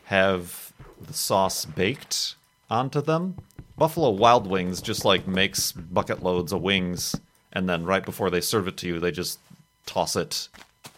have 0.04 0.72
the 1.00 1.12
sauce 1.12 1.64
baked 1.64 2.36
onto 2.70 3.00
them. 3.00 3.36
Buffalo 3.76 4.10
Wild 4.10 4.46
Wings 4.46 4.80
just 4.80 5.04
like 5.04 5.26
makes 5.26 5.72
bucket 5.72 6.22
loads 6.22 6.52
of 6.52 6.62
wings, 6.62 7.14
and 7.56 7.66
then 7.66 7.86
right 7.86 8.04
before 8.04 8.28
they 8.28 8.42
serve 8.42 8.68
it 8.68 8.76
to 8.76 8.86
you, 8.86 9.00
they 9.00 9.10
just 9.10 9.38
toss 9.86 10.14
it 10.14 10.50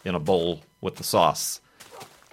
in 0.04 0.16
a 0.16 0.18
bowl 0.18 0.62
with 0.80 0.96
the 0.96 1.04
sauce. 1.04 1.60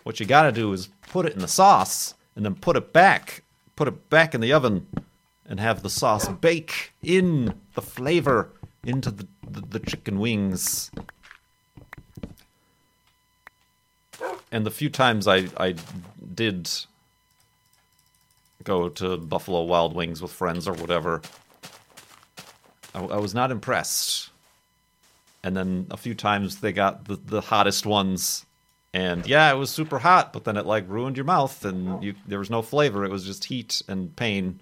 What 0.01 0.19
you 0.19 0.25
gotta 0.25 0.51
do 0.51 0.73
is 0.73 0.89
put 1.11 1.27
it 1.27 1.33
in 1.33 1.41
the 1.41 1.47
sauce 1.47 2.15
and 2.35 2.43
then 2.43 2.55
put 2.55 2.75
it 2.75 2.91
back, 2.91 3.43
put 3.75 3.87
it 3.87 4.09
back 4.09 4.33
in 4.33 4.41
the 4.41 4.51
oven, 4.51 4.87
and 5.47 5.59
have 5.59 5.83
the 5.83 5.91
sauce 5.91 6.27
bake 6.27 6.91
in 7.03 7.53
the 7.75 7.83
flavor 7.83 8.49
into 8.83 9.11
the, 9.11 9.27
the, 9.47 9.61
the 9.61 9.79
chicken 9.79 10.17
wings. 10.17 10.89
And 14.51 14.65
the 14.65 14.71
few 14.71 14.89
times 14.89 15.27
I, 15.27 15.49
I 15.55 15.75
did 16.33 16.67
go 18.63 18.89
to 18.89 19.17
Buffalo 19.17 19.61
Wild 19.65 19.93
Wings 19.93 20.19
with 20.19 20.31
friends 20.31 20.67
or 20.67 20.73
whatever, 20.73 21.21
I, 22.95 23.03
I 23.03 23.17
was 23.17 23.35
not 23.35 23.51
impressed. 23.51 24.29
And 25.43 25.55
then 25.55 25.85
a 25.91 25.97
few 25.97 26.15
times 26.15 26.61
they 26.61 26.71
got 26.71 27.05
the, 27.05 27.17
the 27.17 27.41
hottest 27.41 27.85
ones 27.85 28.45
and 28.95 29.27
yeah, 29.27 29.51
it 29.51 29.57
was 29.57 29.69
super 29.69 29.99
hot, 29.99 30.31
but 30.31 30.45
then 30.45 30.55
it 30.55 30.65
like 30.65 30.87
ruined 30.87 31.17
your 31.17 31.25
mouth, 31.25 31.65
and 31.65 32.01
you 32.01 32.15
there 32.25 32.39
was 32.39 32.49
no 32.49 32.61
flavor. 32.61 33.03
It 33.03 33.11
was 33.11 33.25
just 33.25 33.43
heat 33.43 33.81
and 33.89 34.15
pain. 34.15 34.61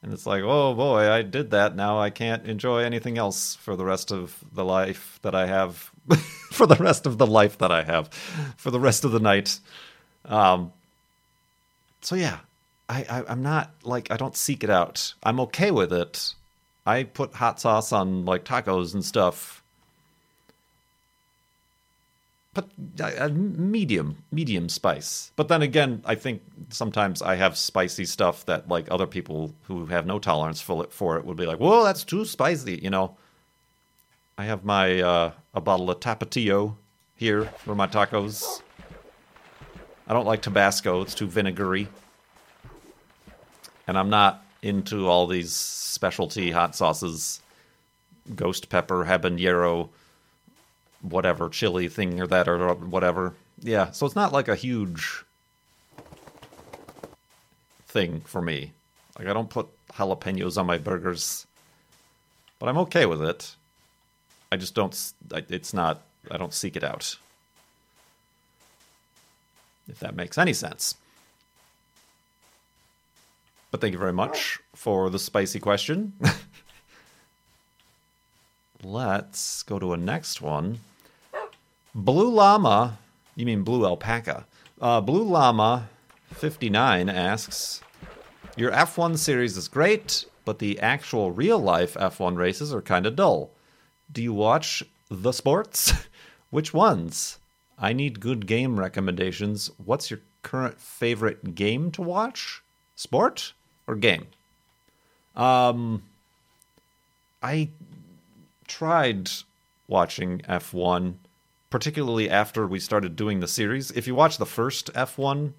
And 0.00 0.12
it's 0.12 0.26
like, 0.26 0.44
oh 0.44 0.74
boy, 0.74 1.10
I 1.10 1.22
did 1.22 1.50
that. 1.50 1.74
Now 1.74 1.98
I 1.98 2.10
can't 2.10 2.46
enjoy 2.46 2.84
anything 2.84 3.18
else 3.18 3.56
for 3.56 3.74
the 3.74 3.84
rest 3.84 4.12
of 4.12 4.44
the 4.52 4.64
life 4.64 5.18
that 5.22 5.34
I 5.34 5.46
have. 5.46 5.90
for 6.52 6.68
the 6.68 6.76
rest 6.76 7.04
of 7.04 7.18
the 7.18 7.26
life 7.26 7.58
that 7.58 7.72
I 7.72 7.82
have, 7.82 8.10
for 8.56 8.70
the 8.70 8.78
rest 8.78 9.04
of 9.04 9.10
the 9.10 9.18
night. 9.18 9.58
Um. 10.24 10.72
So 12.00 12.14
yeah, 12.14 12.38
I, 12.88 13.04
I 13.10 13.24
I'm 13.26 13.42
not 13.42 13.72
like 13.82 14.12
I 14.12 14.16
don't 14.16 14.36
seek 14.36 14.62
it 14.62 14.70
out. 14.70 15.14
I'm 15.24 15.40
okay 15.40 15.72
with 15.72 15.92
it. 15.92 16.32
I 16.88 17.04
put 17.04 17.34
hot 17.34 17.60
sauce 17.60 17.92
on 17.92 18.24
like 18.24 18.46
tacos 18.46 18.94
and 18.94 19.04
stuff. 19.04 19.62
But 22.54 22.70
uh, 22.98 23.28
medium, 23.28 24.24
medium 24.32 24.70
spice. 24.70 25.30
But 25.36 25.48
then 25.48 25.60
again, 25.60 26.00
I 26.06 26.14
think 26.14 26.40
sometimes 26.70 27.20
I 27.20 27.34
have 27.36 27.58
spicy 27.58 28.06
stuff 28.06 28.46
that 28.46 28.68
like 28.70 28.90
other 28.90 29.06
people 29.06 29.54
who 29.64 29.84
have 29.86 30.06
no 30.06 30.18
tolerance 30.18 30.62
for 30.62 30.82
it, 30.82 30.90
for 30.90 31.18
it 31.18 31.26
would 31.26 31.36
be 31.36 31.44
like, 31.44 31.60
"Whoa, 31.60 31.84
that's 31.84 32.04
too 32.04 32.24
spicy," 32.24 32.80
you 32.82 32.88
know. 32.88 33.18
I 34.38 34.44
have 34.46 34.64
my 34.64 35.02
uh, 35.02 35.32
a 35.52 35.60
bottle 35.60 35.90
of 35.90 36.00
Tapatio 36.00 36.76
here 37.16 37.44
for 37.64 37.74
my 37.74 37.86
tacos. 37.86 38.62
I 40.06 40.14
don't 40.14 40.26
like 40.26 40.40
Tabasco; 40.40 41.02
it's 41.02 41.14
too 41.14 41.26
vinegary, 41.26 41.86
and 43.86 43.98
I'm 43.98 44.08
not 44.08 44.42
into 44.62 45.06
all 45.08 45.26
these 45.26 45.52
specialty 45.52 46.50
hot 46.50 46.74
sauces, 46.74 47.40
ghost 48.34 48.68
pepper, 48.68 49.04
habanero, 49.04 49.88
whatever 51.02 51.48
chili 51.48 51.88
thing 51.88 52.20
or 52.20 52.26
that 52.26 52.48
or 52.48 52.74
whatever. 52.74 53.34
Yeah, 53.60 53.90
so 53.90 54.06
it's 54.06 54.16
not 54.16 54.32
like 54.32 54.48
a 54.48 54.56
huge 54.56 55.24
thing 57.86 58.20
for 58.22 58.42
me. 58.42 58.72
Like 59.18 59.28
I 59.28 59.32
don't 59.32 59.50
put 59.50 59.68
jalapenos 59.92 60.58
on 60.58 60.66
my 60.66 60.78
burgers, 60.78 61.46
but 62.58 62.68
I'm 62.68 62.78
okay 62.78 63.06
with 63.06 63.22
it. 63.22 63.54
I 64.50 64.56
just 64.56 64.74
don't. 64.74 64.96
It's 65.32 65.74
not. 65.74 66.02
I 66.30 66.36
don't 66.36 66.54
seek 66.54 66.76
it 66.76 66.84
out. 66.84 67.16
If 69.88 69.98
that 70.00 70.14
makes 70.14 70.38
any 70.38 70.52
sense. 70.52 70.94
But 73.70 73.80
thank 73.80 73.92
you 73.92 73.98
very 73.98 74.12
much 74.12 74.58
for 74.74 75.10
the 75.10 75.18
spicy 75.18 75.60
question. 75.60 76.14
Let's 78.82 79.62
go 79.62 79.78
to 79.78 79.92
a 79.92 79.96
next 79.96 80.40
one. 80.40 80.80
Blue 81.94 82.30
Llama, 82.30 82.98
you 83.36 83.44
mean 83.44 83.62
Blue 83.62 83.84
Alpaca? 83.84 84.46
Uh, 84.80 85.00
Blue 85.00 85.24
Llama 85.24 85.88
59 86.32 87.08
asks 87.08 87.82
Your 88.56 88.70
F1 88.70 89.18
series 89.18 89.56
is 89.56 89.68
great, 89.68 90.24
but 90.44 90.60
the 90.60 90.78
actual 90.78 91.32
real 91.32 91.58
life 91.58 91.94
F1 91.94 92.36
races 92.36 92.72
are 92.72 92.80
kind 92.80 93.04
of 93.04 93.16
dull. 93.16 93.50
Do 94.10 94.22
you 94.22 94.32
watch 94.32 94.82
the 95.10 95.32
sports? 95.32 95.92
Which 96.50 96.72
ones? 96.72 97.38
I 97.78 97.92
need 97.92 98.20
good 98.20 98.46
game 98.46 98.80
recommendations. 98.80 99.70
What's 99.76 100.10
your 100.10 100.20
current 100.42 100.80
favorite 100.80 101.54
game 101.54 101.90
to 101.92 102.02
watch? 102.02 102.62
Sport 102.96 103.52
or 103.88 103.96
game? 103.96 104.26
Um, 105.34 106.02
I 107.42 107.70
tried 108.68 109.30
watching 109.88 110.40
F1, 110.40 111.14
particularly 111.70 112.30
after 112.30 112.66
we 112.66 112.78
started 112.78 113.16
doing 113.16 113.40
the 113.40 113.48
series. 113.48 113.90
If 113.90 114.06
you 114.06 114.14
watch 114.14 114.38
the 114.38 114.46
first 114.46 114.92
F1, 114.92 115.54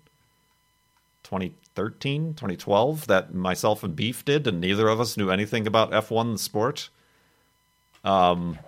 2013, 1.24 2.33
2012, 2.36 3.07
that 3.07 3.33
myself 3.33 3.83
and 3.83 3.95
Beef 3.95 4.24
did, 4.24 4.48
and 4.48 4.62
neither 4.62 4.88
of 4.88 5.01
us 5.01 5.17
knew 5.17 5.29
anything 5.29 5.65
about 5.67 5.91
F1 5.91 6.33
the 6.33 6.39
sport, 6.39 6.89
um, 8.03 8.59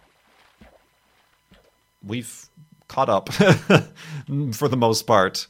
we've 2.05 2.49
caught 2.87 3.09
up 3.09 3.31
for 4.53 4.67
the 4.67 4.75
most 4.77 5.03
part 5.03 5.47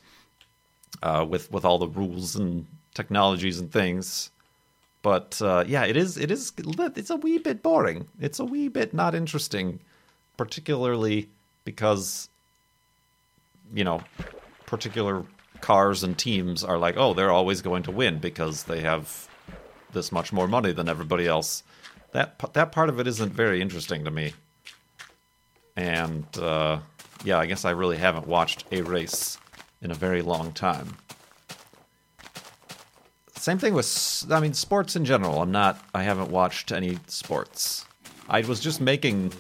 uh, 1.01 1.25
with 1.27 1.51
with 1.51 1.65
all 1.65 1.79
the 1.79 1.87
rules 1.87 2.35
and 2.35 2.67
technologies 2.93 3.60
and 3.60 3.71
things. 3.71 4.31
But 5.01 5.41
uh, 5.41 5.63
yeah, 5.67 5.86
it 5.86 5.98
is 5.98 6.17
it 6.17 6.31
is 6.31 6.53
it's 6.57 7.10
a 7.10 7.15
wee 7.15 7.39
bit 7.39 7.63
boring. 7.63 8.07
It's 8.20 8.39
a 8.39 8.46
wee 8.46 8.68
bit 8.68 8.94
not 8.94 9.15
interesting, 9.15 9.79
particularly 10.37 11.29
because 11.65 12.29
you 13.74 13.83
know 13.83 14.01
particular 14.65 15.24
cars 15.61 16.03
and 16.03 16.18
teams 16.18 16.63
are 16.63 16.77
like, 16.77 16.98
oh, 16.98 17.13
they're 17.13 17.31
always 17.31 17.61
going 17.61 17.83
to 17.83 17.92
win 17.92 18.20
because 18.20 18.63
they 18.63 18.81
have 18.81 19.27
this 19.92 20.11
much 20.11 20.31
more 20.31 20.48
money 20.48 20.72
than 20.72 20.87
everybody 20.87 21.27
else 21.27 21.63
that 22.11 22.39
that 22.53 22.72
part 22.72 22.89
of 22.89 23.00
it 23.00 23.07
isn't 23.07 23.33
very 23.33 23.61
interesting 23.61 24.03
to 24.05 24.11
me. 24.11 24.33
And 25.75 26.25
uh, 26.37 26.79
yeah, 27.24 27.39
I 27.39 27.46
guess 27.46 27.65
I 27.65 27.72
really 27.72 27.98
haven't 27.98 28.27
watched 28.27 28.65
a 28.72 28.81
race 28.81 29.37
in 29.81 29.92
a 29.92 29.96
very 29.96 30.22
long 30.22 30.51
time. 30.51 30.98
Same 33.41 33.57
thing 33.57 33.73
with, 33.73 34.27
I 34.29 34.39
mean, 34.39 34.53
sports 34.53 34.95
in 34.95 35.03
general. 35.03 35.41
I'm 35.41 35.51
not, 35.51 35.83
I 35.95 36.03
haven't 36.03 36.29
watched 36.29 36.71
any 36.71 36.99
sports. 37.07 37.85
I 38.29 38.41
was 38.41 38.59
just 38.59 38.79
making 38.79 39.33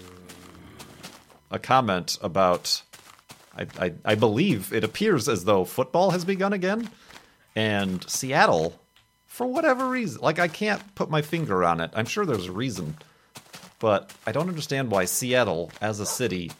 a 1.51 1.59
comment 1.59 2.17
about, 2.19 2.81
I, 3.55 3.67
I, 3.79 3.93
I 4.03 4.15
believe 4.15 4.73
it 4.73 4.83
appears 4.83 5.29
as 5.29 5.43
though 5.43 5.65
football 5.65 6.09
has 6.09 6.25
begun 6.25 6.51
again, 6.51 6.89
and 7.55 8.03
Seattle 8.09 8.73
for 9.27 9.45
whatever 9.45 9.87
reason. 9.87 10.19
Like 10.19 10.39
I 10.39 10.47
can't 10.47 10.95
put 10.95 11.11
my 11.11 11.21
finger 11.21 11.63
on 11.63 11.79
it. 11.79 11.91
I'm 11.93 12.07
sure 12.07 12.25
there's 12.25 12.47
a 12.47 12.51
reason, 12.51 12.97
but 13.77 14.11
I 14.25 14.31
don't 14.31 14.49
understand 14.49 14.89
why 14.89 15.05
Seattle 15.05 15.71
as 15.79 15.99
a 15.99 16.07
city 16.07 16.51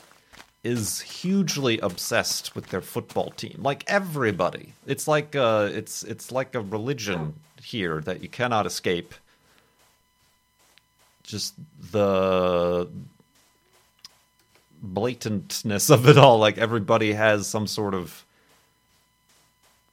is 0.63 1.02
hugely 1.02 1.80
obsessed 1.80 2.56
with 2.56 2.67
their 2.67 2.82
football 2.82 3.32
team. 3.32 3.60
Like 3.62 3.84
everybody. 3.88 4.74
It's 4.86 5.08
like 5.08 5.36
uh 5.36 5.69
it's 5.71 6.04
it's 6.04 6.32
like 6.32 6.54
a 6.56 6.62
religion 6.62 7.34
here 7.62 8.02
that 8.02 8.21
you 8.21 8.30
cannot 8.30 8.65
escape. 8.65 9.13
Just 11.24 11.56
the 11.91 12.88
blatantness 14.84 15.89
of 15.91 16.08
it 16.08 16.17
all 16.17 16.39
like 16.39 16.58
everybody 16.58 17.13
has 17.13 17.45
some 17.45 17.67
sort 17.67 17.93
of 17.93 18.26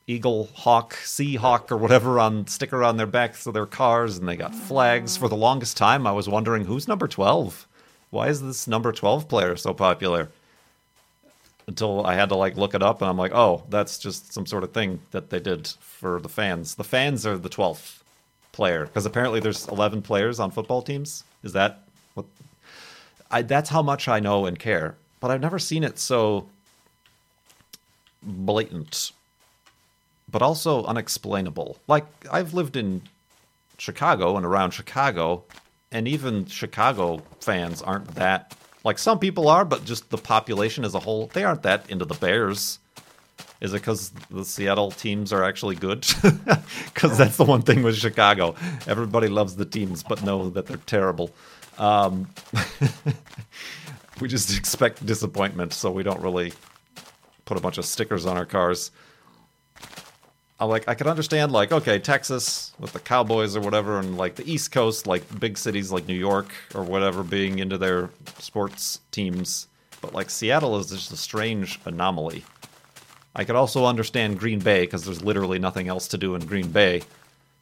eagle 0.06 0.48
hawk 0.54 0.94
sea 0.94 1.36
hawk 1.36 1.70
or 1.70 1.76
whatever 1.76 2.18
on 2.18 2.46
sticker 2.46 2.82
on 2.82 2.96
their 2.96 3.06
backs 3.06 3.46
of 3.46 3.52
their 3.52 3.66
cars 3.66 4.16
and 4.16 4.26
they 4.26 4.34
got 4.34 4.54
flags 4.54 5.14
for 5.14 5.28
the 5.28 5.36
longest 5.36 5.76
time 5.76 6.06
i 6.06 6.10
was 6.10 6.26
wondering 6.26 6.64
who's 6.64 6.88
number 6.88 7.06
12 7.06 7.68
why 8.08 8.28
is 8.28 8.40
this 8.40 8.66
number 8.66 8.90
12 8.90 9.28
player 9.28 9.56
so 9.56 9.74
popular 9.74 10.30
until 11.68 12.04
i 12.04 12.14
had 12.14 12.28
to 12.28 12.34
like 12.34 12.56
look 12.56 12.74
it 12.74 12.82
up 12.82 13.00
and 13.00 13.08
i'm 13.08 13.16
like 13.16 13.32
oh 13.32 13.62
that's 13.68 13.98
just 13.98 14.32
some 14.32 14.46
sort 14.46 14.64
of 14.64 14.72
thing 14.72 14.98
that 15.12 15.30
they 15.30 15.38
did 15.38 15.68
for 15.80 16.20
the 16.20 16.28
fans 16.28 16.74
the 16.74 16.84
fans 16.84 17.24
are 17.24 17.38
the 17.38 17.48
12th 17.48 18.00
player 18.50 18.86
because 18.86 19.06
apparently 19.06 19.38
there's 19.38 19.68
11 19.68 20.02
players 20.02 20.40
on 20.40 20.50
football 20.50 20.82
teams 20.82 21.22
is 21.44 21.52
that 21.52 21.84
what 22.14 22.26
I, 23.30 23.42
that's 23.42 23.70
how 23.70 23.82
much 23.82 24.08
i 24.08 24.18
know 24.18 24.46
and 24.46 24.58
care 24.58 24.96
but 25.20 25.30
i've 25.30 25.40
never 25.40 25.60
seen 25.60 25.84
it 25.84 25.98
so 25.98 26.48
blatant 28.22 29.12
but 30.30 30.42
also 30.42 30.84
unexplainable. 30.84 31.78
Like 31.86 32.06
I've 32.30 32.54
lived 32.54 32.76
in 32.76 33.02
Chicago 33.78 34.36
and 34.36 34.44
around 34.44 34.72
Chicago, 34.72 35.44
and 35.90 36.06
even 36.06 36.46
Chicago 36.46 37.22
fans 37.40 37.80
aren't 37.80 38.14
that 38.16 38.54
like 38.88 38.98
some 38.98 39.18
people 39.18 39.50
are, 39.50 39.66
but 39.66 39.84
just 39.84 40.08
the 40.08 40.16
population 40.16 40.82
as 40.82 40.94
a 40.94 40.98
whole, 40.98 41.26
they 41.34 41.44
aren't 41.44 41.62
that 41.64 41.90
into 41.90 42.06
the 42.06 42.14
Bears. 42.14 42.78
Is 43.60 43.74
it 43.74 43.82
because 43.82 44.12
the 44.30 44.46
Seattle 44.46 44.90
teams 44.92 45.30
are 45.30 45.44
actually 45.44 45.76
good? 45.76 46.06
Because 46.94 47.16
that's 47.16 47.36
the 47.36 47.44
one 47.44 47.62
thing 47.62 47.82
with 47.82 47.96
Chicago. 47.96 48.56
Everybody 48.86 49.28
loves 49.28 49.54
the 49.56 49.64
teams, 49.64 50.02
but 50.02 50.24
know 50.24 50.50
that 50.50 50.66
they're 50.66 50.78
terrible. 50.78 51.30
Um, 51.78 52.28
we 54.20 54.26
just 54.26 54.56
expect 54.56 55.04
disappointment, 55.06 55.74
so 55.74 55.90
we 55.90 56.02
don't 56.02 56.20
really 56.20 56.52
put 57.44 57.56
a 57.56 57.60
bunch 57.60 57.78
of 57.78 57.84
stickers 57.84 58.26
on 58.26 58.36
our 58.36 58.46
cars. 58.46 58.90
I 60.60 60.64
like 60.64 60.88
I 60.88 60.94
could 60.94 61.06
understand 61.06 61.52
like 61.52 61.70
okay 61.72 61.98
Texas 61.98 62.72
with 62.78 62.92
the 62.92 62.98
Cowboys 62.98 63.54
or 63.56 63.60
whatever 63.60 63.98
and 63.98 64.16
like 64.16 64.34
the 64.34 64.50
East 64.50 64.72
Coast 64.72 65.06
like 65.06 65.22
big 65.38 65.56
cities 65.56 65.92
like 65.92 66.08
New 66.08 66.14
York 66.14 66.48
or 66.74 66.82
whatever 66.82 67.22
being 67.22 67.60
into 67.60 67.78
their 67.78 68.10
sports 68.38 69.00
teams 69.12 69.68
but 70.00 70.14
like 70.14 70.30
Seattle 70.30 70.76
is 70.78 70.90
just 70.90 71.12
a 71.12 71.16
strange 71.16 71.80
anomaly. 71.84 72.44
I 73.34 73.44
could 73.44 73.56
also 73.56 73.84
understand 73.84 74.38
Green 74.38 74.58
Bay 74.58 74.80
because 74.80 75.04
there's 75.04 75.22
literally 75.22 75.58
nothing 75.60 75.88
else 75.88 76.08
to 76.08 76.18
do 76.18 76.34
in 76.34 76.44
Green 76.44 76.70
Bay 76.70 77.02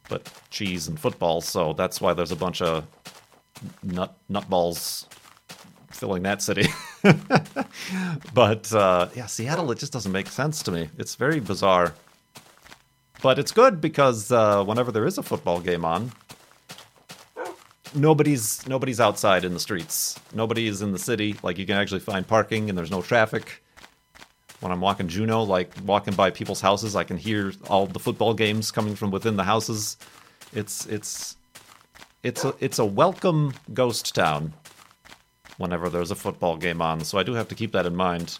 but 0.09 0.31
cheese 0.49 0.87
and 0.87 0.99
football 0.99 1.41
so 1.41 1.73
that's 1.73 2.01
why 2.01 2.13
there's 2.13 2.31
a 2.31 2.35
bunch 2.35 2.61
of 2.61 2.85
nut 3.83 4.15
nutballs 4.31 5.05
filling 5.91 6.23
that 6.23 6.41
city. 6.41 6.67
but 8.33 8.73
uh, 8.73 9.07
yeah, 9.15 9.25
Seattle 9.25 9.71
it 9.71 9.79
just 9.79 9.93
doesn't 9.93 10.11
make 10.11 10.27
sense 10.27 10.63
to 10.63 10.71
me. 10.71 10.89
It's 10.97 11.15
very 11.15 11.39
bizarre. 11.39 11.93
But 13.21 13.39
it's 13.39 13.51
good 13.51 13.81
because 13.81 14.31
uh, 14.31 14.63
whenever 14.63 14.91
there 14.91 15.05
is 15.05 15.17
a 15.17 15.23
football 15.23 15.59
game 15.59 15.83
on, 15.83 16.11
nobody's 17.95 18.67
nobody's 18.67 18.99
outside 18.99 19.43
in 19.43 19.53
the 19.53 19.59
streets. 19.59 20.19
Nobody 20.33 20.67
is 20.67 20.81
in 20.81 20.91
the 20.91 20.99
city. 20.99 21.35
Like 21.41 21.57
you 21.57 21.65
can 21.65 21.77
actually 21.77 22.01
find 22.01 22.27
parking 22.27 22.69
and 22.69 22.77
there's 22.77 22.91
no 22.91 23.01
traffic. 23.01 23.63
when 24.59 24.71
I'm 24.71 24.81
walking 24.81 25.07
Juneau, 25.07 25.43
like 25.43 25.71
walking 25.85 26.13
by 26.15 26.31
people's 26.31 26.61
houses, 26.61 26.95
I 26.95 27.03
can 27.03 27.17
hear 27.17 27.53
all 27.69 27.85
the 27.87 27.99
football 27.99 28.33
games 28.33 28.71
coming 28.71 28.95
from 28.95 29.11
within 29.11 29.35
the 29.35 29.43
houses. 29.43 29.97
It's 30.53 30.85
it's 30.87 31.37
it's 32.23 32.43
a 32.43 32.53
it's 32.59 32.79
a 32.79 32.85
welcome 32.85 33.53
ghost 33.73 34.15
town 34.15 34.53
whenever 35.57 35.89
there's 35.89 36.11
a 36.11 36.15
football 36.15 36.57
game 36.57 36.81
on. 36.81 37.01
So 37.03 37.17
I 37.17 37.23
do 37.23 37.33
have 37.33 37.47
to 37.49 37.55
keep 37.55 37.71
that 37.71 37.85
in 37.85 37.95
mind. 37.95 38.39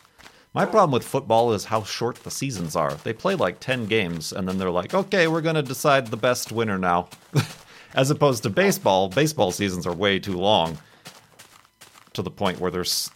My 0.58 0.65
problem 0.65 0.89
with 0.89 1.04
football 1.04 1.54
is 1.54 1.65
how 1.65 1.84
short 1.84 2.15
the 2.24 2.32
seasons 2.32 2.76
are. 2.76 2.96
They 3.04 3.13
play 3.13 3.36
like 3.36 3.60
10 3.60 3.86
games 3.86 4.34
and 4.34 4.48
then 4.48 4.58
they're 4.58 4.72
like, 4.72 4.96
"Okay, 4.96 5.28
we're 5.28 5.41
going 5.41 5.54
to 5.54 5.62
decide 5.62 6.08
the 6.08 6.17
best 6.17 6.52
winner 6.52 6.80
now." 6.80 7.10
As 7.93 8.10
opposed 8.10 8.41
to 8.41 8.50
baseball, 8.50 9.08
baseball 9.08 9.52
seasons 9.52 9.86
are 9.86 9.93
way 9.93 10.17
too 10.17 10.36
long 10.36 10.80
to 12.13 12.24
the 12.24 12.32
point 12.32 12.60
where 12.60 12.72
there's 12.72 13.12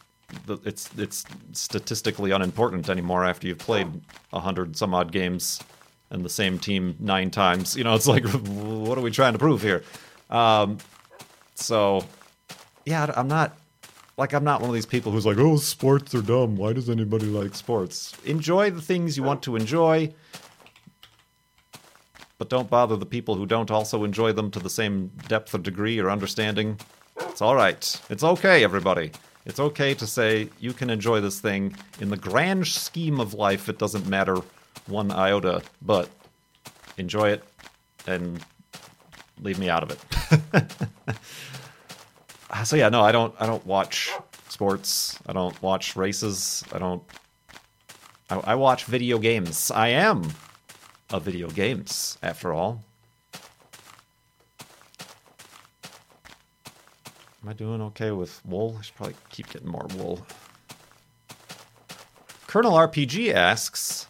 it's 0.47 0.87
it's 0.99 1.25
statistically 1.53 2.29
unimportant 2.29 2.89
anymore 2.89 3.25
after 3.25 3.47
you've 3.47 3.57
played 3.57 3.87
a 4.31 4.39
hundred 4.39 4.77
some 4.77 4.93
odd 4.93 5.11
games 5.11 5.59
and 6.11 6.23
the 6.23 6.29
same 6.29 6.59
team 6.59 6.95
nine 6.99 7.31
times. 7.31 7.75
You 7.75 7.83
know, 7.83 7.95
it's 7.95 8.05
like, 8.05 8.23
what 8.29 8.99
are 8.99 9.01
we 9.01 9.09
trying 9.09 9.33
to 9.33 9.39
prove 9.39 9.63
here? 9.63 9.81
Um, 10.29 10.77
so, 11.55 12.05
yeah, 12.85 13.11
I'm 13.15 13.27
not 13.27 13.57
like 14.17 14.33
I'm 14.33 14.43
not 14.43 14.61
one 14.61 14.69
of 14.69 14.73
these 14.73 14.85
people 14.85 15.11
who's 15.11 15.25
like, 15.25 15.37
oh, 15.37 15.57
sports 15.57 16.13
are 16.13 16.21
dumb. 16.21 16.55
Why 16.55 16.73
does 16.73 16.89
anybody 16.89 17.25
like 17.27 17.55
sports? 17.55 18.13
Enjoy 18.25 18.69
the 18.69 18.81
things 18.81 19.17
you 19.17 19.23
want 19.23 19.41
to 19.43 19.55
enjoy, 19.55 20.13
but 22.37 22.49
don't 22.49 22.69
bother 22.69 22.97
the 22.97 23.05
people 23.05 23.35
who 23.35 23.45
don't 23.45 23.71
also 23.71 24.03
enjoy 24.03 24.31
them 24.31 24.51
to 24.51 24.59
the 24.59 24.69
same 24.69 25.11
depth 25.27 25.53
or 25.55 25.59
degree 25.59 25.99
or 25.99 26.09
understanding. 26.09 26.79
It's 27.19 27.41
all 27.41 27.55
right. 27.55 28.01
It's 28.09 28.23
okay, 28.23 28.63
everybody. 28.63 29.11
It's 29.45 29.59
okay 29.59 29.93
to 29.95 30.05
say 30.05 30.49
you 30.59 30.73
can 30.73 30.89
enjoy 30.89 31.21
this 31.21 31.39
thing. 31.39 31.75
In 31.99 32.09
the 32.09 32.17
grand 32.17 32.67
scheme 32.67 33.19
of 33.19 33.33
life, 33.33 33.69
it 33.69 33.79
doesn't 33.79 34.07
matter 34.07 34.37
one 34.87 35.11
iota, 35.11 35.63
but 35.81 36.09
enjoy 36.97 37.29
it 37.29 37.43
and 38.07 38.43
leave 39.41 39.57
me 39.59 39.69
out 39.69 39.83
of 39.83 39.91
it. 39.91 40.71
so 42.63 42.75
yeah, 42.75 42.89
no, 42.89 43.01
I 43.01 43.11
don't 43.11 43.33
I 43.39 43.45
don't 43.45 43.65
watch 43.65 44.11
sports. 44.49 45.17
I 45.25 45.33
don't 45.33 45.59
watch 45.61 45.95
races. 45.95 46.63
I 46.71 46.79
don't 46.79 47.03
I, 48.29 48.39
I 48.39 48.55
watch 48.55 48.85
video 48.85 49.17
games. 49.19 49.71
I 49.71 49.89
am 49.89 50.31
a 51.09 51.19
video 51.19 51.49
games 51.49 52.17
after 52.21 52.53
all. 52.53 52.83
Am 57.43 57.49
I 57.49 57.53
doing 57.53 57.81
okay 57.81 58.11
with 58.11 58.39
wool? 58.45 58.77
I 58.77 58.83
should 58.83 58.95
probably 58.95 59.15
keep 59.29 59.49
getting 59.49 59.67
more 59.67 59.87
wool. 59.97 60.25
Colonel 62.45 62.73
RPG 62.73 63.33
asks, 63.33 64.07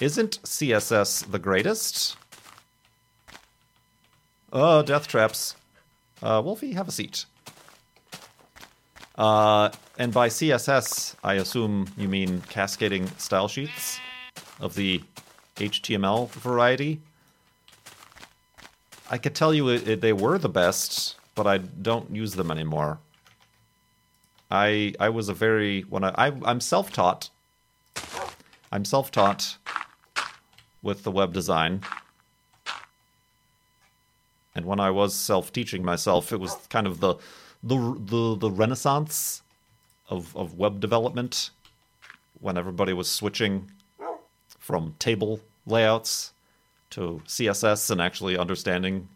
isn't 0.00 0.42
CSS 0.42 1.30
the 1.30 1.38
greatest? 1.38 2.16
Oh, 4.52 4.82
death 4.82 5.08
traps. 5.08 5.56
Uh, 6.22 6.42
Wolfie, 6.44 6.72
have 6.72 6.88
a 6.88 6.92
seat. 6.92 7.24
Uh, 9.16 9.70
and 9.98 10.12
by 10.12 10.28
CSS, 10.28 11.14
I 11.22 11.34
assume 11.34 11.88
you 11.96 12.08
mean 12.08 12.40
cascading 12.48 13.06
style 13.18 13.48
sheets 13.48 13.98
of 14.60 14.74
the 14.74 15.02
HTML 15.56 16.28
variety. 16.30 17.00
I 19.10 19.18
could 19.18 19.34
tell 19.34 19.54
you 19.54 19.68
it, 19.68 19.86
it, 19.86 20.00
they 20.00 20.12
were 20.12 20.38
the 20.38 20.48
best 20.48 21.16
but 21.34 21.46
I 21.46 21.58
don't 21.58 22.14
use 22.14 22.34
them 22.34 22.50
anymore. 22.50 22.98
I 24.50 24.94
I 25.00 25.08
was 25.08 25.28
a 25.28 25.34
very 25.34 25.82
when 25.82 26.04
I, 26.04 26.12
I 26.16 26.32
I'm 26.44 26.60
self 26.60 26.92
taught. 26.92 27.30
I'm 28.70 28.84
self 28.84 29.10
taught 29.10 29.56
with 30.82 31.02
the 31.02 31.10
web 31.10 31.32
design. 31.32 31.82
And 34.56 34.66
when 34.66 34.78
I 34.78 34.90
was 34.90 35.14
self 35.14 35.52
teaching 35.52 35.84
myself, 35.84 36.32
it 36.32 36.38
was 36.38 36.54
kind 36.70 36.86
of 36.86 37.00
the 37.00 37.16
the 37.64 37.96
the, 37.98 38.36
the 38.36 38.50
renaissance 38.50 39.42
of, 40.08 40.36
of 40.36 40.58
web 40.58 40.80
development 40.80 41.50
when 42.40 42.58
everybody 42.58 42.92
was 42.92 43.10
switching 43.10 43.70
from 44.58 44.94
table 44.98 45.40
layouts 45.66 46.32
to 46.90 47.22
CSS 47.26 47.90
and 47.90 48.00
actually 48.00 48.36
understanding 48.36 49.08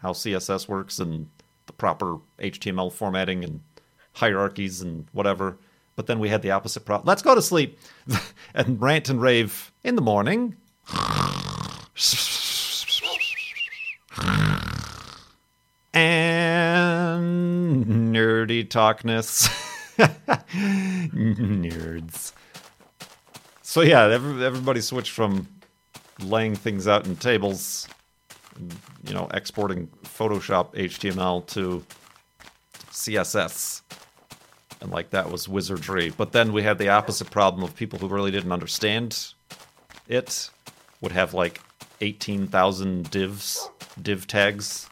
how 0.00 0.10
CSS 0.12 0.68
works 0.68 0.98
and 0.98 1.28
the 1.66 1.72
proper 1.72 2.18
HTML 2.40 2.92
formatting 2.92 3.44
and 3.44 3.60
hierarchies 4.14 4.82
and 4.82 5.06
whatever. 5.12 5.56
But 5.94 6.06
then 6.06 6.18
we 6.18 6.28
had 6.28 6.42
the 6.42 6.50
opposite 6.50 6.84
problem. 6.84 7.06
Let's 7.06 7.22
go 7.22 7.34
to 7.34 7.42
sleep 7.42 7.78
and 8.54 8.80
rant 8.80 9.08
and 9.08 9.20
rave 9.20 9.72
in 9.84 9.94
the 9.94 10.02
morning. 10.02 10.56
and 15.94 16.21
talkness. 18.72 19.48
Nerds. 21.12 22.32
So 23.62 23.80
yeah, 23.82 24.04
every, 24.08 24.44
everybody 24.44 24.80
switched 24.80 25.12
from 25.12 25.48
laying 26.20 26.54
things 26.54 26.88
out 26.88 27.06
in 27.06 27.16
tables 27.16 27.88
you 29.04 29.14
know, 29.14 29.28
exporting 29.32 29.88
Photoshop 30.04 30.74
HTML 30.74 31.46
to 31.48 31.84
CSS. 32.90 33.82
And 34.80 34.90
like 34.90 35.10
that 35.10 35.30
was 35.30 35.48
wizardry. 35.48 36.10
But 36.10 36.32
then 36.32 36.52
we 36.52 36.62
had 36.62 36.78
the 36.78 36.88
opposite 36.88 37.30
problem 37.30 37.62
of 37.62 37.74
people 37.74 37.98
who 37.98 38.08
really 38.08 38.30
didn't 38.30 38.52
understand 38.52 39.34
it 40.08 40.50
would 41.00 41.12
have 41.12 41.34
like 41.34 41.60
18,000 42.00 43.10
divs, 43.10 43.68
div 44.00 44.26
tags 44.26 44.88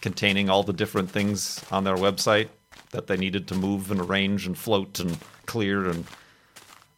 containing 0.00 0.50
all 0.50 0.62
the 0.62 0.72
different 0.72 1.10
things 1.10 1.64
on 1.70 1.84
their 1.84 1.96
website 1.96 2.48
that 2.94 3.06
they 3.06 3.16
needed 3.16 3.46
to 3.48 3.54
move 3.54 3.90
and 3.90 4.00
arrange 4.00 4.46
and 4.46 4.56
float 4.56 4.98
and 5.00 5.18
clear 5.46 5.88
and 5.88 6.06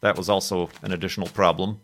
that 0.01 0.15
was 0.15 0.29
also 0.29 0.69
an 0.83 0.93
additional 0.93 1.27
problem 1.27 1.79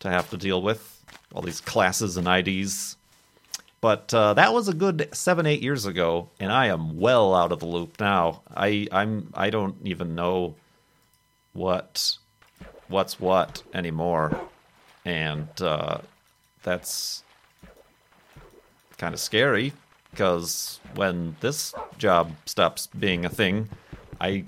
to 0.00 0.08
have 0.08 0.28
to 0.30 0.36
deal 0.36 0.60
with 0.62 1.04
all 1.34 1.42
these 1.42 1.60
classes 1.60 2.16
and 2.16 2.26
IDs 2.26 2.96
but 3.80 4.12
uh, 4.12 4.34
that 4.34 4.52
was 4.52 4.68
a 4.68 4.74
good 4.74 5.08
seven, 5.12 5.46
eight 5.46 5.62
years 5.62 5.86
ago, 5.86 6.28
and 6.38 6.52
I 6.52 6.66
am 6.66 7.00
well 7.00 7.34
out 7.34 7.50
of 7.50 7.60
the 7.60 7.66
loop 7.66 7.98
now. 7.98 8.42
I 8.54 8.86
I'm 8.92 9.32
I 9.32 9.48
don't 9.48 9.76
even 9.84 10.14
know 10.14 10.54
what 11.54 12.18
what's 12.88 13.18
what 13.18 13.62
anymore, 13.72 14.38
and 15.06 15.48
uh, 15.62 15.98
that's 16.62 17.24
kind 18.98 19.14
of 19.14 19.20
scary 19.20 19.72
because 20.10 20.80
when 20.94 21.36
this 21.40 21.74
job 21.98 22.32
stops 22.46 22.86
being 22.86 23.24
a 23.24 23.28
thing, 23.28 23.68
I 24.20 24.44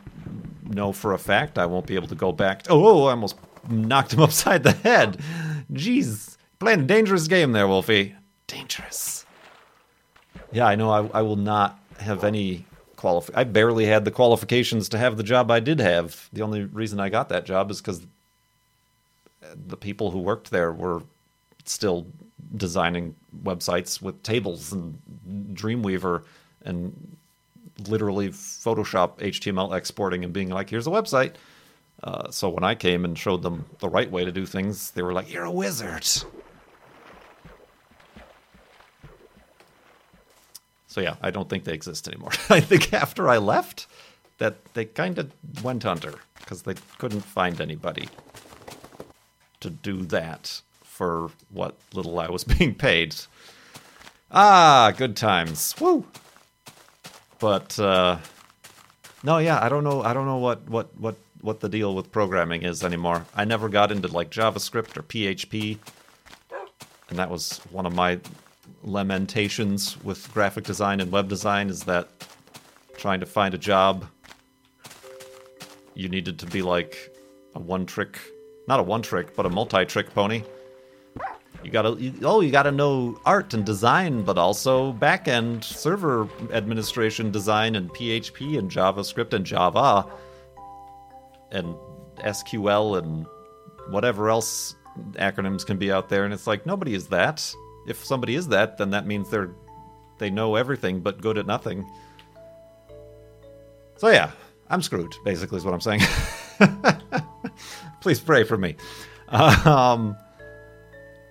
know 0.64 0.92
for 0.92 1.12
a 1.12 1.18
fact 1.18 1.58
I 1.58 1.66
won't 1.66 1.86
be 1.86 1.94
able 1.94 2.08
to 2.08 2.14
go 2.14 2.32
back. 2.32 2.64
To, 2.64 2.72
oh, 2.72 3.04
I 3.04 3.10
almost 3.10 3.36
knocked 3.68 4.12
him 4.12 4.20
upside 4.22 4.62
the 4.62 4.72
head. 4.72 5.18
Jeez, 5.72 6.36
playing 6.58 6.80
a 6.80 6.84
dangerous 6.84 7.28
game 7.28 7.52
there, 7.52 7.68
Wolfie. 7.68 8.14
Dangerous. 8.46 9.24
Yeah, 10.52 10.66
I 10.66 10.74
know. 10.74 10.90
I, 10.90 11.18
I 11.18 11.22
will 11.22 11.36
not 11.36 11.78
have 11.98 12.24
any 12.24 12.66
qualif. 12.96 13.30
I 13.34 13.44
barely 13.44 13.86
had 13.86 14.04
the 14.04 14.10
qualifications 14.10 14.88
to 14.90 14.98
have 14.98 15.16
the 15.16 15.22
job 15.22 15.50
I 15.50 15.60
did 15.60 15.80
have. 15.80 16.28
The 16.32 16.42
only 16.42 16.64
reason 16.64 17.00
I 17.00 17.08
got 17.08 17.28
that 17.30 17.46
job 17.46 17.70
is 17.70 17.80
because 17.80 18.02
the 19.54 19.76
people 19.76 20.10
who 20.10 20.18
worked 20.18 20.50
there 20.50 20.72
were 20.72 21.02
still 21.64 22.06
designing 22.56 23.14
websites 23.42 24.02
with 24.02 24.22
tables 24.22 24.72
and 24.72 24.98
Dreamweaver 25.54 26.24
and 26.64 27.16
literally 27.88 28.28
Photoshop 28.28 29.18
HTML 29.18 29.76
exporting 29.76 30.24
and 30.24 30.32
being 30.32 30.50
like, 30.50 30.70
"Here's 30.70 30.86
a 30.86 30.90
website." 30.90 31.34
Uh, 32.02 32.30
so 32.30 32.48
when 32.48 32.64
I 32.64 32.74
came 32.74 33.04
and 33.04 33.18
showed 33.18 33.42
them 33.42 33.64
the 33.78 33.88
right 33.88 34.10
way 34.10 34.24
to 34.24 34.32
do 34.32 34.44
things, 34.46 34.90
they 34.90 35.02
were 35.02 35.12
like, 35.12 35.32
"You're 35.32 35.44
a 35.44 35.50
wizard." 35.50 36.06
So 40.86 41.00
yeah, 41.00 41.16
I 41.22 41.30
don't 41.30 41.48
think 41.48 41.64
they 41.64 41.72
exist 41.72 42.06
anymore. 42.06 42.32
I 42.50 42.60
think 42.60 42.92
after 42.92 43.28
I 43.28 43.38
left, 43.38 43.86
that 44.38 44.74
they 44.74 44.84
kind 44.84 45.18
of 45.18 45.32
went 45.64 45.86
under 45.86 46.14
because 46.38 46.62
they 46.62 46.74
couldn't 46.98 47.22
find 47.22 47.60
anybody 47.60 48.08
to 49.60 49.70
do 49.70 50.04
that 50.06 50.60
for 50.92 51.30
what 51.48 51.76
little 51.94 52.18
I 52.18 52.28
was 52.28 52.44
being 52.58 52.74
paid. 52.74 53.16
Ah, 54.30 54.92
good 54.96 55.16
times. 55.16 55.74
Woo. 55.80 56.04
But 57.38 57.78
uh 57.78 58.18
no, 59.24 59.38
yeah, 59.38 59.58
I 59.64 59.68
don't 59.68 59.84
know 59.84 60.02
I 60.02 60.12
don't 60.12 60.26
know 60.26 60.36
what 60.36 60.68
what 60.68 60.96
what 60.98 61.16
what 61.40 61.60
the 61.60 61.68
deal 61.68 61.94
with 61.94 62.12
programming 62.12 62.62
is 62.62 62.84
anymore. 62.84 63.24
I 63.34 63.44
never 63.44 63.68
got 63.68 63.90
into 63.90 64.08
like 64.08 64.30
JavaScript 64.30 64.96
or 64.96 65.02
PHP. 65.02 65.78
And 67.08 67.18
that 67.18 67.30
was 67.30 67.58
one 67.70 67.84
of 67.84 67.94
my 67.94 68.20
lamentations 68.84 70.02
with 70.04 70.32
graphic 70.32 70.64
design 70.64 71.00
and 71.00 71.10
web 71.10 71.28
design 71.28 71.68
is 71.68 71.84
that 71.84 72.08
trying 72.96 73.20
to 73.20 73.26
find 73.26 73.54
a 73.54 73.58
job, 73.58 74.06
you 75.94 76.08
needed 76.08 76.38
to 76.38 76.46
be 76.46 76.62
like 76.62 77.14
a 77.54 77.58
one 77.58 77.86
trick 77.86 78.18
not 78.68 78.80
a 78.80 78.82
one 78.82 79.02
trick, 79.02 79.34
but 79.34 79.46
a 79.46 79.50
multi 79.50 79.84
trick 79.84 80.14
pony. 80.14 80.42
You 81.64 81.70
gotta, 81.70 81.96
you, 81.98 82.12
oh, 82.22 82.40
you 82.40 82.50
gotta 82.50 82.72
know 82.72 83.20
art 83.24 83.54
and 83.54 83.64
design, 83.64 84.22
but 84.22 84.36
also 84.38 84.92
back 84.92 85.28
end 85.28 85.62
server 85.64 86.28
administration 86.52 87.30
design 87.30 87.76
and 87.76 87.88
PHP 87.90 88.58
and 88.58 88.70
JavaScript 88.70 89.32
and 89.32 89.44
Java 89.44 90.06
and 91.52 91.74
SQL 92.18 92.98
and 92.98 93.26
whatever 93.90 94.28
else 94.28 94.74
acronyms 95.12 95.64
can 95.64 95.78
be 95.78 95.92
out 95.92 96.08
there. 96.08 96.24
And 96.24 96.34
it's 96.34 96.46
like, 96.46 96.66
nobody 96.66 96.94
is 96.94 97.08
that. 97.08 97.54
If 97.86 98.04
somebody 98.04 98.34
is 98.34 98.48
that, 98.48 98.78
then 98.78 98.90
that 98.90 99.06
means 99.06 99.30
they're, 99.30 99.50
they 100.18 100.30
know 100.30 100.56
everything 100.56 101.00
but 101.00 101.20
good 101.20 101.38
at 101.38 101.46
nothing. 101.46 101.88
So 103.96 104.08
yeah, 104.08 104.32
I'm 104.68 104.82
screwed, 104.82 105.14
basically, 105.24 105.58
is 105.58 105.64
what 105.64 105.74
I'm 105.74 105.80
saying. 105.80 106.00
Please 108.00 108.20
pray 108.20 108.44
for 108.44 108.58
me. 108.58 108.76
Um, 109.32 110.14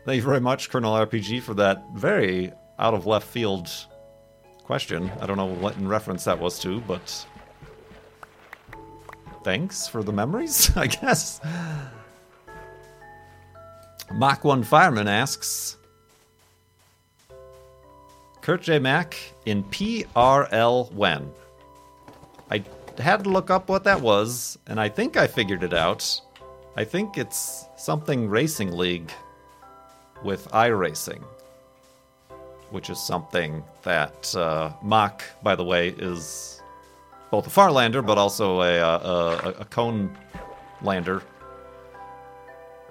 thank 0.06 0.18
you 0.18 0.22
very 0.22 0.42
much, 0.42 0.70
Colonel 0.70 0.94
RPG, 0.94 1.42
for 1.42 1.54
that 1.56 1.84
very 1.96 2.52
out 2.80 2.94
of 2.94 3.06
left 3.06 3.28
field 3.28 3.70
question. 4.64 5.12
I 5.20 5.26
don't 5.26 5.38
know 5.38 5.46
what 5.46 5.76
in 5.78 5.88
reference 5.88 6.24
that 6.24 6.40
was 6.40 6.60
to, 6.60 6.82
but 6.82 7.26
thanks 9.44 9.88
for 9.88 10.04
the 10.04 10.14
memories, 10.14 10.72
I 10.78 10.88
guess. 10.88 11.42
Mach 14.14 14.44
1 14.44 14.64
Fireman 14.64 15.08
asks 15.08 15.78
Kurt 18.42 18.64
J. 18.64 18.80
Mac 18.80 19.16
in 19.46 19.64
PRL 19.66 20.92
when? 20.94 21.32
I 22.50 22.64
had 22.98 23.24
to 23.24 23.30
look 23.30 23.50
up 23.50 23.70
what 23.70 23.84
that 23.84 24.02
was, 24.02 24.58
and 24.68 24.80
I 24.80 24.90
think 24.90 25.16
I 25.16 25.28
figured 25.28 25.64
it 25.64 25.74
out. 25.74 26.22
I 26.76 26.84
think 26.84 27.18
it's 27.18 27.66
something 27.78 28.28
racing 28.28 28.72
league 28.72 29.12
with 30.24 30.48
iRacing, 30.52 31.24
which 32.70 32.90
is 32.90 33.00
something 33.00 33.64
that 33.84 34.36
uh, 34.36 34.72
Mach, 34.82 35.24
by 35.44 35.56
the 35.56 35.64
way, 35.64 35.90
is 35.90 36.62
both 37.32 37.48
a 37.48 37.50
Farlander 37.50 38.06
but 38.06 38.18
also 38.18 38.62
a, 38.62 38.80
uh, 38.80 39.00
a, 39.00 39.48
a, 39.48 39.52
a 39.62 39.66
cone 39.66 40.16
lander. 40.82 41.24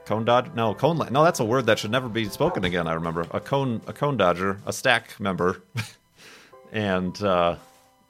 Cone 0.06 0.24
dodge? 0.24 0.50
No, 0.54 0.74
cone. 0.74 0.96
La- 0.96 1.08
no, 1.08 1.22
that's 1.22 1.40
a 1.40 1.44
word 1.44 1.66
that 1.66 1.78
should 1.78 1.92
never 1.92 2.08
be 2.08 2.24
spoken 2.28 2.64
again. 2.64 2.88
I 2.88 2.94
remember 2.94 3.26
a 3.30 3.38
cone, 3.38 3.80
a 3.86 3.92
cone 3.92 4.16
dodger, 4.16 4.58
a 4.66 4.72
stack 4.72 5.20
member, 5.20 5.62
and 6.72 7.22
uh, 7.22 7.56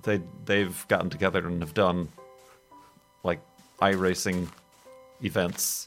they 0.05 0.23
they've 0.47 0.87
gotten 0.89 1.11
together 1.11 1.47
and 1.47 1.61
have 1.61 1.75
done 1.75 2.09
like 3.23 3.41
iRacing 3.83 4.49
events. 5.23 5.87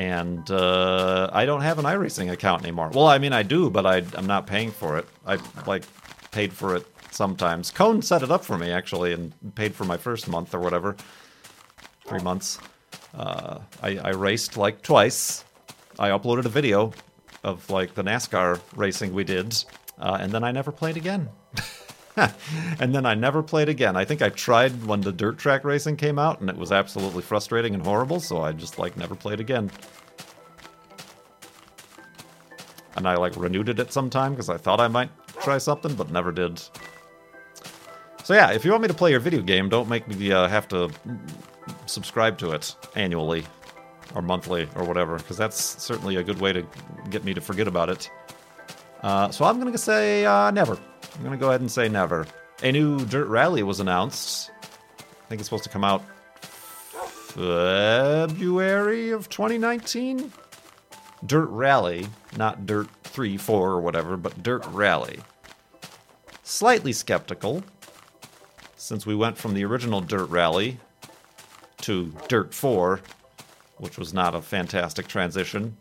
And 0.00 0.50
uh, 0.50 1.28
I 1.30 1.44
don't 1.44 1.60
have 1.60 1.78
an 1.78 1.84
iRacing 1.84 2.32
account 2.32 2.62
anymore. 2.62 2.88
Well, 2.88 3.06
I 3.06 3.18
mean, 3.18 3.34
I 3.34 3.42
do, 3.42 3.68
but 3.68 3.84
I, 3.84 4.02
I'm 4.14 4.26
not 4.26 4.46
paying 4.46 4.70
for 4.70 4.96
it. 4.96 5.06
I 5.26 5.36
like 5.66 5.82
paid 6.30 6.54
for 6.54 6.74
it 6.74 6.86
sometimes. 7.10 7.70
Cone 7.70 8.00
set 8.00 8.22
it 8.22 8.30
up 8.30 8.42
for 8.42 8.56
me 8.56 8.70
actually, 8.70 9.12
and 9.12 9.34
paid 9.54 9.74
for 9.74 9.84
my 9.84 9.98
first 9.98 10.26
month 10.26 10.54
or 10.54 10.60
whatever, 10.60 10.96
three 12.06 12.22
months. 12.22 12.58
Uh, 13.12 13.58
I, 13.82 13.98
I 13.98 14.08
raced 14.12 14.56
like 14.56 14.80
twice. 14.80 15.44
I 15.98 16.08
uploaded 16.08 16.46
a 16.46 16.48
video 16.48 16.94
of 17.44 17.68
like 17.68 17.92
the 17.94 18.02
NASCAR 18.02 18.58
racing 18.74 19.12
we 19.12 19.24
did, 19.24 19.54
uh, 19.98 20.16
and 20.18 20.32
then 20.32 20.44
I 20.44 20.50
never 20.50 20.72
played 20.72 20.96
again. 20.96 21.28
and 22.80 22.94
then 22.94 23.06
I 23.06 23.14
never 23.14 23.42
played 23.42 23.68
again. 23.68 23.96
I 23.96 24.04
think 24.04 24.22
I 24.22 24.28
tried 24.30 24.84
when 24.84 25.00
the 25.00 25.12
dirt 25.12 25.38
track 25.38 25.64
racing 25.64 25.96
came 25.96 26.18
out, 26.18 26.40
and 26.40 26.50
it 26.50 26.56
was 26.56 26.72
absolutely 26.72 27.22
frustrating 27.22 27.74
and 27.74 27.84
horrible. 27.84 28.20
So 28.20 28.42
I 28.42 28.52
just 28.52 28.78
like 28.78 28.96
never 28.96 29.14
played 29.14 29.40
again. 29.40 29.70
And 32.96 33.08
I 33.08 33.14
like 33.14 33.36
renewed 33.36 33.68
it 33.68 33.78
at 33.78 33.92
some 33.92 34.10
time 34.10 34.32
because 34.32 34.50
I 34.50 34.56
thought 34.56 34.80
I 34.80 34.88
might 34.88 35.10
try 35.40 35.58
something, 35.58 35.94
but 35.94 36.10
never 36.10 36.32
did. 36.32 36.60
So 38.24 38.34
yeah, 38.34 38.52
if 38.52 38.64
you 38.64 38.70
want 38.70 38.82
me 38.82 38.88
to 38.88 38.94
play 38.94 39.10
your 39.10 39.20
video 39.20 39.42
game, 39.42 39.68
don't 39.68 39.88
make 39.88 40.06
me 40.06 40.32
uh, 40.32 40.48
have 40.48 40.68
to 40.68 40.90
subscribe 41.86 42.38
to 42.38 42.50
it 42.50 42.74
annually 42.94 43.44
or 44.14 44.22
monthly 44.22 44.68
or 44.74 44.84
whatever, 44.84 45.16
because 45.16 45.36
that's 45.36 45.82
certainly 45.82 46.16
a 46.16 46.22
good 46.22 46.40
way 46.40 46.52
to 46.52 46.66
get 47.10 47.24
me 47.24 47.32
to 47.32 47.40
forget 47.40 47.66
about 47.66 47.88
it. 47.88 48.10
Uh, 49.02 49.30
so 49.30 49.44
I'm 49.44 49.60
to 49.72 49.78
say 49.78 50.26
uh, 50.26 50.50
never. 50.50 50.78
I'm 51.14 51.22
to 51.32 51.36
go 51.36 51.48
ahead 51.48 51.60
and 51.60 51.70
say 51.70 51.88
never. 51.88 52.26
A 52.62 52.72
new 52.72 53.04
Dirt 53.04 53.28
Rally 53.28 53.62
was 53.62 53.80
announced. 53.80 54.50
I 54.60 55.28
think 55.28 55.40
it's 55.40 55.48
supposed 55.48 55.64
to 55.64 55.70
come 55.70 55.84
out 55.84 56.02
February 57.30 59.10
of 59.10 59.28
2019. 59.28 60.32
Dirt 61.24 61.46
Rally, 61.46 62.06
not 62.36 62.66
Dirt 62.66 62.88
3, 63.04 63.36
4, 63.36 63.70
or 63.70 63.80
whatever, 63.80 64.16
but 64.16 64.42
Dirt 64.42 64.64
Rally. 64.66 65.20
Slightly 66.42 66.92
skeptical, 66.92 67.62
since 68.76 69.06
we 69.06 69.14
went 69.14 69.38
from 69.38 69.54
the 69.54 69.64
original 69.64 70.00
Dirt 70.00 70.28
Rally 70.30 70.78
to 71.82 72.12
Dirt 72.28 72.52
4, 72.52 73.00
which 73.78 73.98
was 73.98 74.12
not 74.12 74.34
a 74.34 74.42
fantastic 74.42 75.06
transition. 75.06 75.76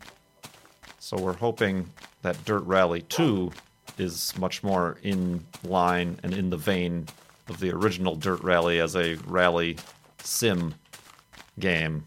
So 1.00 1.18
we're 1.18 1.34
hoping 1.34 1.90
that 2.22 2.46
Dirt 2.46 2.64
Rally 2.66 3.02
2 3.02 3.52
is 4.00 4.38
much 4.38 4.64
more 4.64 4.98
in 5.04 5.46
line 5.64 6.20
and 6.24 6.34
in 6.34 6.50
the 6.50 6.58
vein 6.58 7.08
of 7.48 7.60
the 7.60 7.72
original 7.72 8.16
Dirt 8.16 8.42
Rally 8.42 8.80
as 8.80 8.96
a 8.96 9.16
rally 9.26 9.78
sim 10.20 10.76
game 11.60 12.06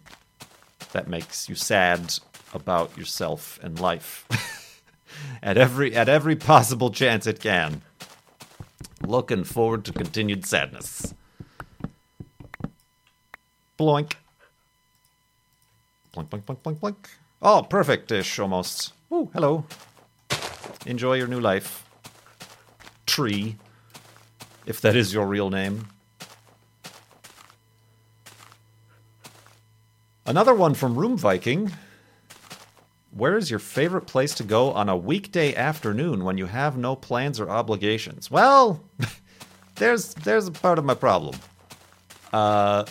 that 0.92 1.09
makes 1.09 1.48
you 1.48 1.55
sad 1.55 2.14
about 2.55 2.96
yourself 2.96 3.59
and 3.62 3.81
life 3.81 4.26
at 5.42 5.57
every 5.57 5.94
at 5.94 6.09
every 6.09 6.37
possible 6.37 6.90
chance 6.90 7.26
it 7.26 7.40
can. 7.40 7.83
Looking 9.02 9.44
forward 9.44 9.85
to 9.87 9.92
continued 9.92 10.46
sadness. 10.46 11.14
Bloink. 13.78 14.12
Blink, 16.12 16.31
blink, 16.31 16.46
blink, 16.46 16.62
blink, 16.62 16.81
blink. 16.81 17.09
Oh, 17.40 17.66
perfect-ish 17.68 18.38
almost. 18.38 18.92
Ooh, 19.12 19.31
hello. 19.33 19.64
Enjoy 20.87 21.14
your 21.14 21.29
new 21.29 21.40
life. 21.40 21.85
Tree, 23.07 23.57
if 24.66 24.81
that 24.81 24.97
is 24.97 25.12
your 25.14 25.27
real 25.27 25.51
name. 25.51 25.87
Another 30.27 30.55
one 30.55 30.75
from 30.75 30.97
Room 30.97 31.16
Viking. 31.16 31.73
Where 33.11 33.37
is 33.37 33.51
your 33.51 33.59
favorite 33.59 34.07
place 34.07 34.35
to 34.37 34.45
go 34.45 34.73
on 34.73 34.88
a 34.88 34.97
weekday 34.97 35.55
afternoon 35.55 36.25
when 36.25 36.38
you 36.38 36.47
have 36.47 36.77
no 36.77 36.97
plans 36.97 37.38
or 37.38 37.51
obligations? 37.51 38.31
Well, 38.31 38.83
there's 39.75 40.14
there's 40.14 40.47
a 40.47 40.53
part 40.53 40.79
of 40.79 40.85
my 40.85 40.95
problem. 40.95 41.38
Uh, 42.33 42.87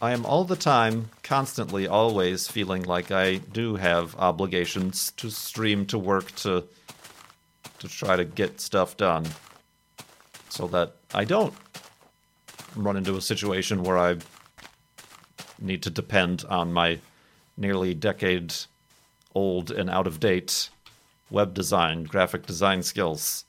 I 0.00 0.12
am 0.12 0.26
all 0.26 0.44
the 0.44 0.56
time, 0.56 1.10
constantly, 1.22 1.88
always 1.88 2.48
feeling 2.48 2.82
like 2.82 3.10
I 3.10 3.36
do 3.36 3.76
have 3.76 4.14
obligations 4.16 5.10
to 5.12 5.30
stream, 5.30 5.86
to 5.86 5.98
work, 5.98 6.34
to 6.36 6.64
to 7.78 7.88
try 7.88 8.16
to 8.16 8.24
get 8.24 8.60
stuff 8.60 8.96
done, 8.96 9.26
so 10.48 10.66
that 10.68 10.96
I 11.14 11.24
don't 11.24 11.54
run 12.74 12.96
into 12.96 13.16
a 13.16 13.20
situation 13.20 13.82
where 13.82 13.98
I 13.98 14.16
need 15.58 15.82
to 15.82 15.90
depend 15.90 16.44
on 16.48 16.72
my 16.72 16.98
nearly 17.56 17.94
decade 17.94 18.54
old 19.34 19.70
and 19.70 19.88
out 19.88 20.06
of 20.06 20.20
date 20.20 20.68
web 21.30 21.54
design, 21.54 22.04
graphic 22.04 22.46
design 22.46 22.82
skills. 22.82 23.44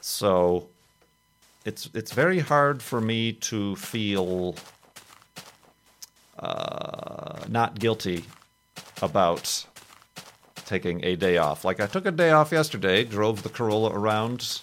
So 0.00 0.68
it's 1.64 1.90
it's 1.94 2.12
very 2.12 2.38
hard 2.38 2.80
for 2.80 3.00
me 3.00 3.32
to 3.32 3.74
feel 3.76 4.54
uh, 6.38 7.44
not 7.48 7.78
guilty 7.78 8.24
about 9.02 9.66
taking 10.64 11.04
a 11.04 11.16
day 11.16 11.38
off. 11.38 11.64
Like 11.64 11.80
I 11.80 11.86
took 11.86 12.06
a 12.06 12.10
day 12.10 12.30
off 12.30 12.52
yesterday, 12.52 13.04
drove 13.04 13.42
the 13.42 13.48
Corolla 13.48 13.90
around. 13.92 14.60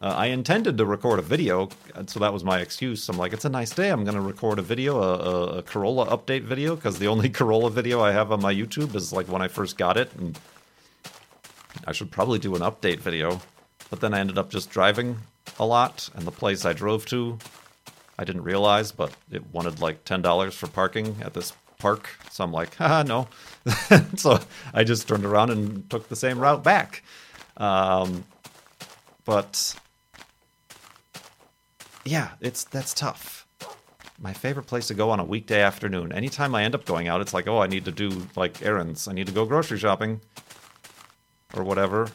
Uh, 0.00 0.14
I 0.16 0.26
intended 0.26 0.78
to 0.78 0.84
record 0.84 1.20
a 1.20 1.22
video, 1.22 1.68
so 2.06 2.18
that 2.20 2.32
was 2.32 2.42
my 2.42 2.58
excuse. 2.58 3.08
I'm 3.08 3.18
like, 3.18 3.32
it's 3.32 3.44
a 3.44 3.48
nice 3.48 3.70
day. 3.70 3.90
I'm 3.90 4.02
going 4.02 4.16
to 4.16 4.20
record 4.20 4.58
a 4.58 4.62
video, 4.62 5.00
a, 5.00 5.14
a, 5.14 5.58
a 5.58 5.62
Corolla 5.62 6.06
update 6.06 6.42
video, 6.42 6.74
because 6.74 6.98
the 6.98 7.06
only 7.06 7.28
Corolla 7.38 7.70
video 7.70 8.00
I 8.00 8.10
have 8.10 8.32
on 8.32 8.42
my 8.42 8.52
YouTube 8.52 8.96
is 8.96 9.12
like 9.12 9.28
when 9.28 9.42
I 9.42 9.48
first 9.48 9.78
got 9.78 9.96
it, 9.96 10.12
and 10.14 10.38
I 11.86 11.92
should 11.92 12.10
probably 12.10 12.40
do 12.40 12.56
an 12.56 12.62
update 12.62 12.98
video. 12.98 13.40
But 13.90 14.00
then 14.00 14.12
I 14.12 14.18
ended 14.18 14.38
up 14.38 14.50
just 14.50 14.70
driving 14.70 15.18
a 15.60 15.66
lot, 15.66 16.08
and 16.16 16.24
the 16.24 16.32
place 16.32 16.64
I 16.64 16.72
drove 16.72 17.06
to 17.06 17.38
I 18.18 18.24
didn't 18.24 18.42
realize, 18.42 18.92
but 18.92 19.12
it 19.30 19.42
wanted 19.52 19.80
like 19.80 20.04
ten 20.04 20.22
dollars 20.22 20.54
for 20.54 20.66
parking 20.68 21.16
at 21.22 21.34
this 21.34 21.52
park. 21.78 22.08
So 22.30 22.44
I'm 22.44 22.52
like, 22.52 22.74
haha, 22.76 23.02
no. 23.02 23.28
so 24.16 24.38
I 24.72 24.84
just 24.84 25.08
turned 25.08 25.24
around 25.24 25.50
and 25.50 25.88
took 25.90 26.08
the 26.08 26.16
same 26.16 26.38
route 26.38 26.62
back. 26.62 27.02
Um, 27.56 28.24
but 29.24 29.74
yeah, 32.04 32.30
it's 32.40 32.64
that's 32.64 32.94
tough. 32.94 33.46
my 34.18 34.32
favorite 34.32 34.66
place 34.66 34.86
to 34.88 34.94
go 34.94 35.10
on 35.10 35.20
a 35.20 35.24
weekday 35.24 35.60
afternoon. 35.62 36.12
Anytime 36.12 36.54
I 36.54 36.64
end 36.64 36.74
up 36.74 36.84
going 36.84 37.08
out, 37.08 37.20
it's 37.20 37.34
like, 37.34 37.48
oh, 37.48 37.60
I 37.60 37.66
need 37.66 37.84
to 37.86 37.92
do 37.92 38.26
like 38.36 38.62
errands. 38.62 39.08
I 39.08 39.12
need 39.12 39.26
to 39.26 39.32
go 39.32 39.44
grocery 39.44 39.78
shopping 39.78 40.20
or 41.54 41.64
whatever. 41.64 42.08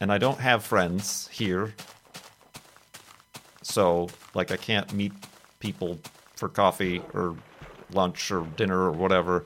And 0.00 0.10
I 0.10 0.18
don't 0.18 0.38
have 0.40 0.64
friends 0.64 1.28
here. 1.28 1.74
So, 3.62 4.08
like, 4.34 4.50
I 4.50 4.56
can't 4.56 4.92
meet 4.92 5.12
people 5.60 6.00
for 6.34 6.48
coffee 6.48 7.00
or 7.14 7.36
lunch 7.92 8.30
or 8.30 8.46
dinner 8.56 8.80
or 8.80 8.92
whatever. 8.92 9.44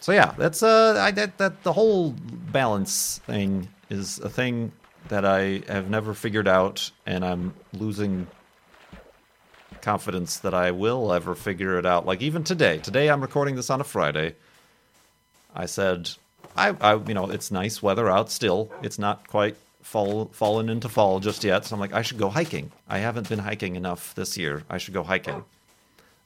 So 0.00 0.12
yeah, 0.12 0.34
that's 0.38 0.62
uh, 0.62 0.98
I 0.98 1.10
that 1.12 1.38
that 1.38 1.62
the 1.62 1.72
whole 1.72 2.12
balance 2.12 3.20
thing 3.26 3.68
is 3.90 4.18
a 4.20 4.28
thing 4.28 4.72
that 5.08 5.24
I 5.24 5.62
have 5.68 5.90
never 5.90 6.14
figured 6.14 6.48
out, 6.48 6.90
and 7.06 7.24
I'm 7.24 7.54
losing 7.72 8.26
confidence 9.82 10.38
that 10.38 10.54
I 10.54 10.70
will 10.70 11.12
ever 11.12 11.34
figure 11.34 11.78
it 11.78 11.86
out. 11.86 12.06
Like 12.06 12.22
even 12.22 12.44
today, 12.44 12.78
today 12.78 13.08
I'm 13.08 13.20
recording 13.20 13.56
this 13.56 13.70
on 13.70 13.80
a 13.80 13.84
Friday. 13.84 14.34
I 15.54 15.66
said, 15.66 16.10
I, 16.56 16.74
I 16.80 16.96
you 16.96 17.14
know, 17.14 17.30
it's 17.30 17.50
nice 17.50 17.82
weather 17.82 18.10
out 18.10 18.30
still. 18.30 18.70
It's 18.82 18.98
not 18.98 19.28
quite 19.28 19.56
fall 19.86 20.26
fallen 20.32 20.68
into 20.68 20.88
fall 20.88 21.20
just 21.20 21.44
yet. 21.44 21.64
So 21.64 21.74
I'm 21.74 21.80
like, 21.80 21.92
I 21.92 22.02
should 22.02 22.18
go 22.18 22.28
hiking. 22.28 22.72
I 22.88 22.98
haven't 22.98 23.28
been 23.28 23.38
hiking 23.38 23.76
enough 23.76 24.14
this 24.16 24.36
year. 24.36 24.64
I 24.68 24.78
should 24.78 24.94
go 24.94 25.04
hiking. 25.04 25.44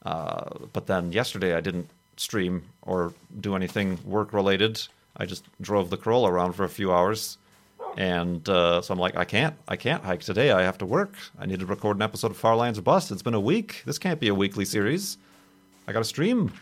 Uh, 0.04 0.48
but 0.72 0.86
then 0.86 1.12
yesterday 1.12 1.54
I 1.54 1.60
didn't 1.60 1.90
stream 2.16 2.62
or 2.82 3.12
do 3.38 3.54
anything 3.54 3.98
work 4.04 4.32
related. 4.32 4.80
I 5.16 5.26
just 5.26 5.44
drove 5.60 5.90
the 5.90 5.98
Corolla 5.98 6.32
around 6.32 6.54
for 6.54 6.64
a 6.64 6.70
few 6.70 6.90
hours. 6.90 7.36
And 7.98 8.48
uh, 8.48 8.80
so 8.80 8.94
I'm 8.94 9.00
like, 9.00 9.16
I 9.16 9.24
can't, 9.24 9.54
I 9.68 9.76
can't 9.76 10.02
hike 10.02 10.20
today. 10.20 10.52
I 10.52 10.62
have 10.62 10.78
to 10.78 10.86
work. 10.86 11.12
I 11.38 11.44
need 11.44 11.60
to 11.60 11.66
record 11.66 11.96
an 11.96 12.02
episode 12.02 12.30
of 12.30 12.38
Far 12.38 12.56
Lands 12.56 12.78
or 12.78 12.82
Bust. 12.82 13.10
It's 13.10 13.22
been 13.22 13.34
a 13.34 13.40
week. 13.40 13.82
This 13.84 13.98
can't 13.98 14.20
be 14.20 14.28
a 14.28 14.34
weekly 14.34 14.64
series. 14.64 15.18
I 15.86 15.92
got 15.92 15.98
to 15.98 16.04
stream. 16.04 16.52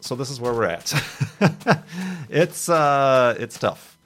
So 0.00 0.14
this 0.14 0.30
is 0.30 0.40
where 0.40 0.52
we're 0.52 0.64
at. 0.64 0.92
it's 2.28 2.68
uh, 2.68 3.36
it's 3.38 3.56
tough, 3.58 3.96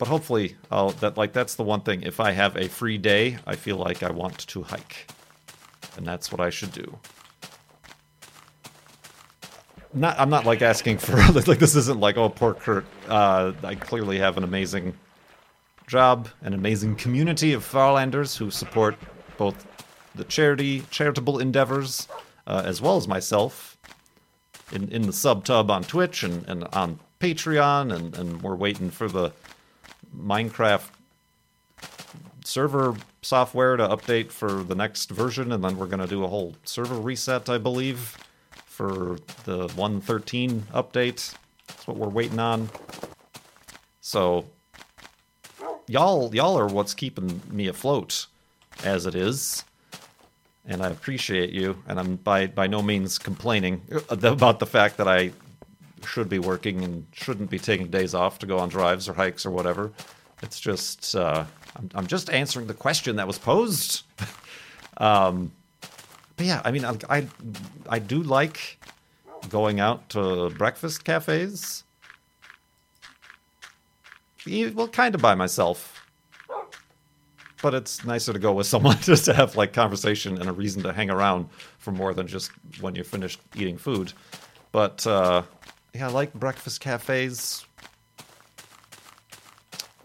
but 0.00 0.08
hopefully, 0.08 0.56
I'll 0.72 0.90
that 0.90 1.16
like 1.16 1.32
that's 1.32 1.54
the 1.54 1.62
one 1.62 1.82
thing. 1.82 2.02
If 2.02 2.18
I 2.18 2.32
have 2.32 2.56
a 2.56 2.68
free 2.68 2.98
day, 2.98 3.38
I 3.46 3.54
feel 3.54 3.76
like 3.76 4.02
I 4.02 4.10
want 4.10 4.38
to 4.48 4.64
hike, 4.64 5.08
and 5.96 6.04
that's 6.04 6.32
what 6.32 6.40
I 6.40 6.50
should 6.50 6.72
do 6.72 6.98
not 9.92 10.18
I'm 10.18 10.30
not 10.30 10.44
like 10.44 10.62
asking 10.62 10.98
for 10.98 11.16
like 11.32 11.58
this 11.58 11.74
isn't 11.74 12.00
like 12.00 12.16
oh 12.16 12.28
poor 12.28 12.54
Kurt. 12.54 12.86
Uh, 13.08 13.52
I 13.62 13.74
clearly 13.74 14.18
have 14.18 14.36
an 14.36 14.44
amazing 14.44 14.94
job, 15.86 16.28
an 16.42 16.54
amazing 16.54 16.96
community 16.96 17.52
of 17.52 17.64
Farlanders 17.64 18.36
who 18.36 18.50
support 18.50 18.96
both 19.36 19.66
the 20.14 20.24
charity 20.24 20.84
charitable 20.90 21.38
endeavors 21.38 22.08
uh, 22.46 22.62
as 22.64 22.80
well 22.80 22.96
as 22.96 23.08
myself 23.08 23.76
in 24.72 24.88
in 24.90 25.02
the 25.02 25.12
sub 25.12 25.44
tub 25.44 25.70
on 25.70 25.82
Twitch 25.82 26.22
and, 26.22 26.48
and 26.48 26.64
on 26.72 27.00
Patreon 27.18 27.94
and, 27.94 28.16
and 28.16 28.42
we're 28.42 28.56
waiting 28.56 28.90
for 28.90 29.08
the 29.08 29.32
Minecraft 30.16 30.88
server 32.44 32.96
software 33.22 33.76
to 33.76 33.86
update 33.86 34.30
for 34.30 34.62
the 34.64 34.74
next 34.74 35.10
version 35.10 35.52
and 35.52 35.62
then 35.62 35.76
we're 35.76 35.86
going 35.86 36.00
to 36.00 36.06
do 36.06 36.24
a 36.24 36.28
whole 36.28 36.56
server 36.64 36.96
reset 36.96 37.48
I 37.48 37.58
believe 37.58 38.16
for 38.64 39.18
the 39.44 39.68
113 39.74 40.62
update. 40.72 41.34
That's 41.66 41.86
what 41.86 41.96
we're 41.96 42.08
waiting 42.08 42.38
on. 42.38 42.70
So 44.00 44.46
y'all 45.86 46.34
y'all 46.34 46.58
are 46.58 46.66
what's 46.66 46.94
keeping 46.94 47.42
me 47.50 47.68
afloat 47.68 48.26
as 48.84 49.06
it 49.06 49.14
is. 49.14 49.64
And 50.66 50.82
I 50.82 50.88
appreciate 50.88 51.50
you 51.50 51.82
and 51.86 52.00
I'm 52.00 52.16
by 52.16 52.46
by 52.46 52.66
no 52.66 52.82
means 52.82 53.18
complaining 53.18 53.82
about 54.08 54.58
the 54.58 54.66
fact 54.66 54.96
that 54.96 55.08
I 55.08 55.32
should 56.06 56.28
be 56.28 56.38
working 56.38 56.84
and 56.84 57.06
shouldn't 57.12 57.50
be 57.50 57.58
taking 57.58 57.88
days 57.88 58.14
off 58.14 58.38
to 58.40 58.46
go 58.46 58.58
on 58.58 58.68
drives 58.68 59.08
or 59.08 59.14
hikes 59.14 59.44
or 59.44 59.50
whatever. 59.50 59.92
It's 60.42 60.58
just 60.58 61.14
uh, 61.14 61.44
I'm, 61.76 61.90
I'm 61.94 62.06
just 62.06 62.30
answering 62.30 62.66
the 62.66 62.74
question 62.74 63.16
that 63.16 63.26
was 63.26 63.38
posed. 63.38 64.02
um, 64.96 65.52
but 66.36 66.46
yeah, 66.46 66.62
I 66.64 66.70
mean, 66.70 66.84
I, 66.84 66.96
I, 67.08 67.26
I 67.88 67.98
do 67.98 68.22
like 68.22 68.78
going 69.48 69.80
out 69.80 70.08
to 70.10 70.50
breakfast 70.50 71.04
cafes. 71.04 71.84
Well, 74.46 74.88
kind 74.88 75.14
of 75.14 75.20
by 75.20 75.34
myself, 75.34 76.02
but 77.62 77.74
it's 77.74 78.04
nicer 78.04 78.32
to 78.32 78.38
go 78.38 78.52
with 78.52 78.66
someone 78.66 78.96
just 79.02 79.26
to 79.26 79.34
have 79.34 79.56
like 79.56 79.72
conversation 79.72 80.38
and 80.38 80.48
a 80.48 80.52
reason 80.52 80.82
to 80.84 80.92
hang 80.92 81.10
around 81.10 81.48
for 81.78 81.92
more 81.92 82.14
than 82.14 82.26
just 82.26 82.50
when 82.80 82.94
you're 82.94 83.04
finished 83.04 83.40
eating 83.54 83.76
food. 83.76 84.12
But 84.72 85.06
uh, 85.06 85.42
yeah, 85.94 86.08
I 86.08 86.10
like 86.10 86.32
breakfast 86.34 86.80
cafes 86.80 87.66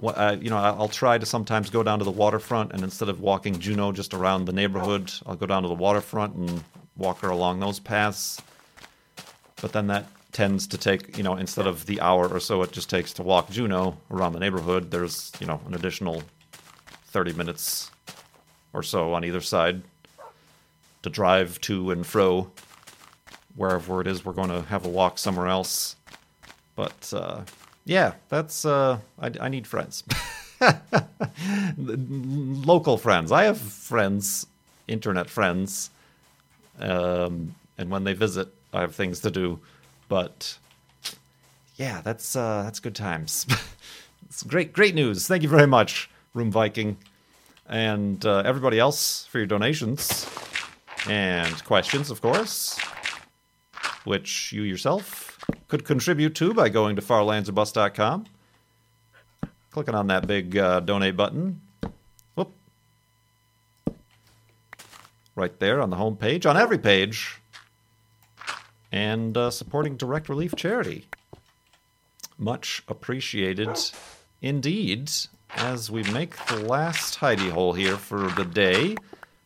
uh, 0.03 0.37
you 0.39 0.49
know, 0.49 0.57
I'll 0.57 0.89
try 0.89 1.17
to 1.17 1.25
sometimes 1.25 1.69
go 1.69 1.83
down 1.83 1.99
to 1.99 2.05
the 2.05 2.11
waterfront, 2.11 2.73
and 2.73 2.83
instead 2.83 3.09
of 3.09 3.21
walking 3.21 3.59
Juneau 3.59 3.91
just 3.91 4.13
around 4.13 4.45
the 4.45 4.53
neighborhood, 4.53 5.11
I'll 5.25 5.35
go 5.35 5.45
down 5.45 5.63
to 5.63 5.69
the 5.69 5.75
waterfront 5.75 6.35
and 6.35 6.63
walk 6.97 7.19
her 7.21 7.29
along 7.29 7.59
those 7.59 7.79
paths. 7.79 8.41
But 9.61 9.71
then 9.71 9.87
that 9.87 10.07
tends 10.31 10.67
to 10.67 10.77
take, 10.77 11.17
you 11.17 11.23
know, 11.23 11.35
instead 11.35 11.65
of 11.65 11.85
the 11.85 12.01
hour 12.01 12.27
or 12.27 12.39
so 12.39 12.61
it 12.61 12.71
just 12.71 12.89
takes 12.89 13.13
to 13.13 13.23
walk 13.23 13.49
Juneau 13.49 13.97
around 14.11 14.33
the 14.33 14.39
neighborhood, 14.39 14.91
there's, 14.91 15.31
you 15.39 15.47
know, 15.47 15.61
an 15.65 15.73
additional 15.73 16.23
30 17.07 17.33
minutes 17.33 17.89
or 18.73 18.83
so 18.83 19.13
on 19.13 19.23
either 19.23 19.39
side 19.39 19.81
to 21.03 21.09
drive 21.09 21.61
to 21.61 21.91
and 21.91 22.05
fro 22.05 22.51
wherever 23.55 24.01
it 24.01 24.07
is 24.07 24.25
we're 24.25 24.33
going 24.33 24.49
to 24.49 24.61
have 24.63 24.85
a 24.85 24.89
walk 24.89 25.17
somewhere 25.17 25.47
else. 25.47 25.95
But, 26.75 27.13
uh, 27.15 27.41
yeah, 27.85 28.13
that's 28.29 28.65
uh, 28.65 28.99
I, 29.19 29.31
I 29.39 29.49
need 29.49 29.67
friends. 29.67 30.03
Local 31.77 32.97
friends. 32.97 33.31
I 33.31 33.43
have 33.43 33.59
friends, 33.59 34.47
internet 34.87 35.29
friends, 35.29 35.91
um, 36.79 37.55
and 37.77 37.89
when 37.91 38.03
they 38.03 38.13
visit, 38.13 38.47
I 38.73 38.81
have 38.81 38.95
things 38.95 39.19
to 39.21 39.31
do. 39.31 39.59
But 40.09 40.57
yeah, 41.75 42.01
that's 42.01 42.35
uh, 42.35 42.63
that's 42.63 42.79
good 42.79 42.95
times. 42.95 43.45
it's 44.25 44.41
great, 44.43 44.73
great 44.73 44.95
news. 44.95 45.27
Thank 45.27 45.43
you 45.43 45.49
very 45.49 45.67
much, 45.67 46.09
Room 46.33 46.51
Viking, 46.51 46.97
and 47.69 48.25
uh, 48.25 48.41
everybody 48.45 48.79
else 48.79 49.27
for 49.27 49.37
your 49.37 49.47
donations 49.47 50.27
and 51.07 51.63
questions, 51.65 52.09
of 52.09 52.19
course, 52.21 52.79
which 54.05 54.53
you 54.53 54.61
yourself 54.63 55.37
could 55.67 55.83
contribute 55.83 56.35
to 56.35 56.53
by 56.53 56.69
going 56.69 56.95
to 56.95 57.01
farlandsorbust.com, 57.01 58.25
clicking 59.71 59.95
on 59.95 60.07
that 60.07 60.27
big 60.27 60.57
uh, 60.57 60.79
donate 60.79 61.17
button. 61.17 61.61
Whoop. 62.35 62.51
Right 65.35 65.59
there 65.59 65.81
on 65.81 65.89
the 65.89 65.97
home 65.97 66.15
page, 66.15 66.45
on 66.45 66.55
every 66.55 66.77
page, 66.77 67.41
and 68.91 69.35
uh, 69.35 69.51
supporting 69.51 69.97
Direct 69.97 70.29
Relief 70.29 70.55
Charity. 70.55 71.05
Much 72.37 72.83
appreciated 72.87 73.69
indeed 74.41 75.09
as 75.49 75.89
we 75.89 76.03
make 76.11 76.35
the 76.47 76.57
last 76.57 77.19
hidey 77.19 77.49
hole 77.49 77.73
here 77.73 77.95
for 77.95 78.29
the 78.31 78.43
day 78.43 78.95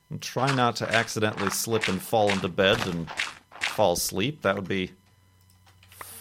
and 0.10 0.22
try 0.22 0.54
not 0.56 0.76
to 0.78 0.92
accidentally 0.92 1.50
slip 1.50 1.88
and 1.88 2.02
fall 2.02 2.30
into 2.30 2.48
bed 2.48 2.86
and 2.88 3.08
fall 3.80 3.94
asleep. 3.94 4.42
That 4.42 4.56
would 4.56 4.68
be 4.68 4.92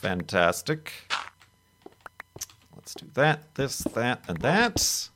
Fantastic. 0.00 0.92
Let's 2.76 2.94
do 2.94 3.06
that, 3.14 3.52
this, 3.56 3.78
that, 3.78 4.22
and 4.28 4.38
that. 4.38 5.08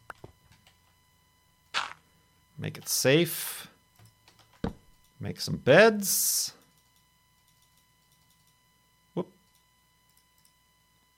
Make 2.58 2.78
it 2.78 2.88
safe. 2.88 3.68
Make 5.20 5.40
some 5.40 5.58
beds. 5.58 6.52
Whoop. 9.14 9.28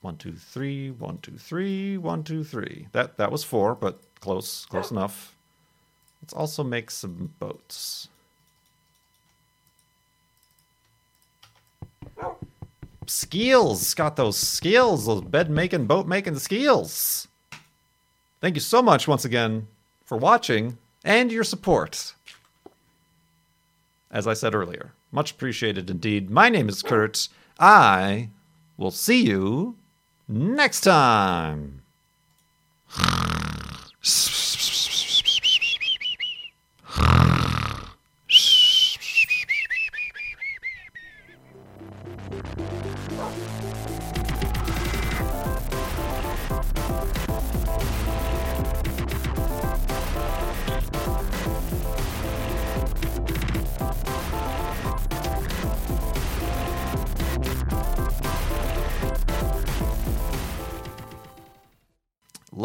One, 0.02 0.18
two, 0.18 0.34
three, 0.34 0.90
one, 0.90 1.20
two, 1.22 1.38
three, 1.38 1.96
one, 1.96 2.22
two, 2.22 2.44
three. 2.44 2.88
That 2.92 3.16
that 3.16 3.32
was 3.32 3.42
four, 3.42 3.74
but 3.74 3.98
close, 4.20 4.66
close 4.66 4.90
enough. 4.90 5.34
Let's 6.20 6.34
also 6.34 6.62
make 6.62 6.90
some 6.90 7.32
boats. 7.38 8.08
Skills. 13.10 13.94
Got 13.94 14.16
those 14.16 14.38
skills, 14.38 15.06
those 15.06 15.22
bed 15.22 15.50
making, 15.50 15.86
boat 15.86 16.06
making 16.06 16.38
skills. 16.38 17.28
Thank 18.40 18.56
you 18.56 18.60
so 18.60 18.82
much 18.82 19.08
once 19.08 19.24
again 19.24 19.68
for 20.04 20.18
watching 20.18 20.78
and 21.04 21.32
your 21.32 21.44
support. 21.44 22.14
As 24.10 24.26
I 24.26 24.34
said 24.34 24.54
earlier, 24.54 24.92
much 25.10 25.32
appreciated 25.32 25.90
indeed. 25.90 26.30
My 26.30 26.48
name 26.48 26.68
is 26.68 26.82
Kurt. 26.82 27.28
I 27.58 28.28
will 28.76 28.90
see 28.90 29.24
you 29.24 29.76
next 30.28 30.82
time. 30.82 31.82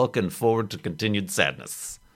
Looking 0.10 0.32
forward 0.32 0.72
to 0.72 0.80
continued 0.80 1.30
sadness. 1.30 1.89